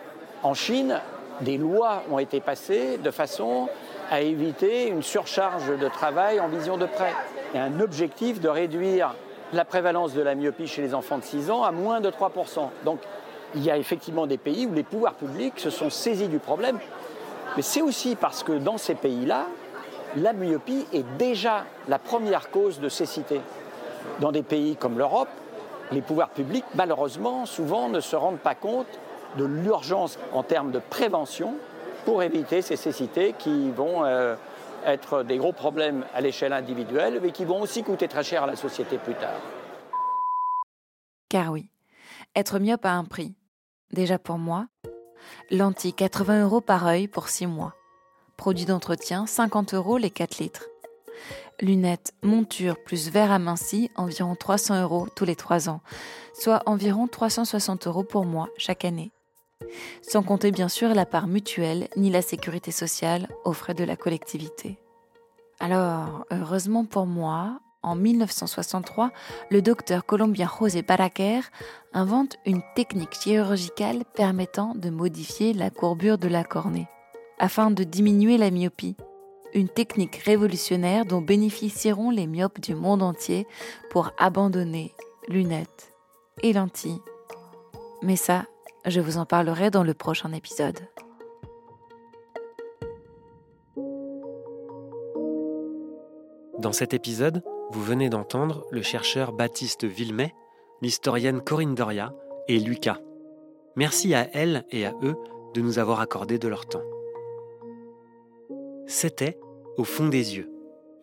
En 0.45 0.55
Chine, 0.55 1.01
des 1.41 1.59
lois 1.59 2.05
ont 2.09 2.21
été 2.21 2.39
passées 2.39 2.99
de 2.99 3.11
façon 3.11 3.69
à 4.13 4.21
éviter 4.21 4.87
une 4.87 5.03
surcharge 5.03 5.77
de 5.77 5.89
travail 5.89 6.39
en 6.39 6.47
vision 6.47 6.77
de 6.77 6.87
près. 6.87 7.15
Et 7.55 7.59
un 7.59 7.81
objectif 7.81 8.41
de 8.41 8.49
réduire 8.49 9.15
la 9.53 9.65
prévalence 9.65 10.13
de 10.13 10.23
la 10.23 10.35
myopie 10.35 10.67
chez 10.67 10.83
les 10.83 10.95
enfants 10.95 11.19
de 11.19 11.25
6 11.25 11.51
ans 11.51 11.63
à 11.63 11.71
moins 11.71 12.01
de 12.01 12.11
3%. 12.11 12.69
Donc 12.85 12.99
il 13.55 13.63
y 13.63 13.71
a 13.71 13.79
effectivement 13.79 14.27
des 14.27 14.39
pays 14.39 14.67
où 14.67 14.75
les 14.75 14.83
pouvoirs 14.83 15.15
publics 15.15 15.61
se 15.61 15.71
sont 15.71 15.89
saisis 15.89 16.29
du 16.29 16.41
problème. 16.41 16.79
Mais 17.57 17.63
c'est 17.63 17.83
aussi 17.83 18.17
parce 18.17 18.43
que 18.43 18.53
dans 18.53 18.79
ces 18.79 18.97
pays-là, 18.97 19.47
la 20.17 20.33
myopie 20.33 20.87
est 20.93 21.05
déjà 21.17 21.65
la 21.89 21.99
première 21.99 22.51
cause 22.51 22.81
de 22.81 22.89
cécité. 22.89 23.41
Dans 24.21 24.33
des 24.33 24.43
pays 24.43 24.77
comme 24.77 24.99
l'Europe, 24.99 25.29
les 25.93 26.03
pouvoirs 26.03 26.31
publics, 26.31 26.65
malheureusement, 26.75 27.47
souvent 27.47 27.89
ne 27.89 28.01
se 28.01 28.17
rendent 28.17 28.39
pas 28.39 28.55
compte 28.55 28.87
de 29.39 29.45
l'urgence 29.45 30.19
en 30.33 30.43
termes 30.43 30.73
de 30.73 30.81
prévention 30.81 31.55
pour 32.05 32.23
éviter 32.23 32.63
ces 32.63 32.77
cécités 32.77 33.35
qui 33.39 33.71
vont 33.71 34.05
euh, 34.05 34.35
être 34.87 35.23
des 35.23 35.39
gros 35.39 35.53
problèmes 35.53 36.05
à 36.15 36.21
l'échelle 36.21 36.53
individuelle, 36.53 37.21
mais 37.23 37.33
qui 37.33 37.45
vont 37.45 37.61
aussi 37.61 37.83
coûter 37.83 38.09
très 38.09 38.25
cher 38.25 38.45
à 38.45 38.47
la 38.47 38.57
société 38.57 38.99
plus 38.99 39.15
tard. 39.15 39.41
Car 41.29 41.51
oui, 41.51 41.69
être 42.37 42.59
myope 42.59 42.85
a 42.85 42.93
un 42.93 43.05
prix. 43.05 43.35
Déjà 43.93 44.19
pour 44.19 44.39
moi, 44.39 44.67
lentilles 45.51 45.95
80 45.95 46.45
euros 46.45 46.61
par 46.61 46.87
œil 46.87 47.09
pour 47.09 47.29
6 47.29 47.47
mois. 47.47 47.75
Produits 48.37 48.67
d'entretien 48.67 49.27
50 49.27 49.75
euros 49.75 49.99
les 49.99 50.11
4 50.11 50.39
litres. 50.39 50.67
Lunettes, 51.61 52.13
monture 52.23 52.83
plus 52.83 53.09
verre 53.11 53.31
aminci, 53.31 53.91
environ 53.95 54.35
300 54.35 54.83
euros 54.83 55.07
tous 55.15 55.25
les 55.25 55.37
3 55.37 55.69
ans, 55.69 55.81
soit 56.35 56.63
environ 56.67 57.07
360 57.07 57.87
euros 57.87 58.03
pour 58.03 58.27
moi 58.27 58.49
chaque 58.59 58.85
année. 58.85 59.13
Sans 60.03 60.23
compter 60.23 60.51
bien 60.51 60.69
sûr 60.69 60.95
la 60.95 61.07
part 61.07 61.27
mutuelle 61.27 61.89
ni 61.97 62.11
la 62.11 62.23
sécurité 62.23 62.71
sociale 62.71 63.29
aux 63.45 63.53
frais 63.53 63.75
de 63.75 63.85
la 63.85 63.97
collectivité. 63.97 64.79
Alors, 65.61 66.27
heureusement 66.31 66.85
pour 66.85 67.07
moi, 67.07 67.61
en 67.85 67.97
1963, 67.97 69.11
le 69.51 69.63
docteur 69.63 70.07
colombien 70.07 70.51
José 70.59 70.83
Baraquer 70.83 71.41
invente 71.93 72.39
une 72.47 72.63
technique 72.75 73.15
chirurgicale 73.15 74.05
permettant 74.15 74.75
de 74.75 74.91
modifier 74.91 75.53
la 75.53 75.71
courbure 75.71 76.19
de 76.19 76.29
la 76.29 76.45
cornée, 76.45 76.89
afin 77.39 77.71
de 77.71 77.85
diminuer 77.85 78.39
la 78.39 78.51
myopie. 78.51 78.97
Une 79.53 79.69
technique 79.69 80.17
révolutionnaire 80.17 81.05
dont 81.05 81.21
bénéficieront 81.21 82.11
les 82.11 82.27
myopes 82.27 82.59
du 82.59 82.75
monde 82.75 83.03
entier 83.03 83.47
pour 83.91 84.11
abandonner 84.19 84.93
lunettes 85.29 85.93
et 86.43 86.53
lentilles. 86.53 87.01
Mais 88.03 88.17
ça, 88.17 88.47
je 88.87 89.01
vous 89.01 89.17
en 89.17 89.25
parlerai 89.25 89.71
dans 89.71 89.83
le 89.83 89.95
prochain 89.95 90.33
épisode. 90.33 90.79
Dans 96.59 96.73
cet 96.73 96.95
épisode, 96.95 97.43
vous 97.71 97.83
venez 97.83 98.09
d'entendre 98.09 98.67
le 98.71 98.83
chercheur 98.83 99.33
Baptiste 99.33 99.85
Villemet, 99.85 100.35
l'historienne 100.83 101.41
Corinne 101.41 101.75
Doria 101.75 102.15
et 102.49 102.59
Lucas. 102.59 102.99
Merci 103.77 104.15
à 104.15 104.29
elles 104.35 104.65
et 104.71 104.87
à 104.87 104.95
eux 105.03 105.17
de 105.55 105.61
nous 105.61 105.79
avoir 105.79 106.01
accordé 106.01 106.39
de 106.39 106.49
leur 106.49 106.67
temps. 106.67 106.83
C'était 108.87 109.39
Au 109.77 109.85
fond 109.85 110.09
des 110.09 110.37
yeux, 110.37 110.51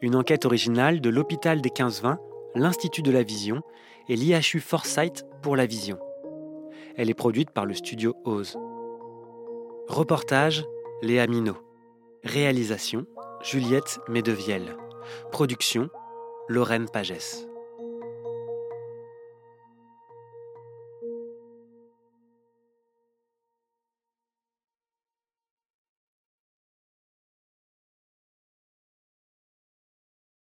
une 0.02 0.16
enquête 0.16 0.46
originale 0.46 1.02
de 1.02 1.10
l'hôpital 1.10 1.62
des 1.62 1.70
15-20, 1.70 2.18
l'Institut 2.56 3.02
de 3.02 3.12
la 3.12 3.24
Vision 3.24 3.62
et 4.08 4.16
l'IHU 4.16 4.60
Foresight 4.60 5.26
pour 5.42 5.56
la 5.56 5.66
Vision. 5.66 6.00
Elle 6.98 7.10
est 7.10 7.16
produite 7.16 7.52
par 7.52 7.66
le 7.66 7.74
studio 7.74 8.16
Ose. 8.26 8.58
Reportage 9.88 10.66
Léa 11.02 11.28
Minot. 11.28 11.58
Réalisation 12.24 13.06
Juliette 13.42 14.00
Medevielle. 14.08 14.76
Production 15.32 15.90
Lorraine 16.48 16.88
Pagès. 16.90 17.51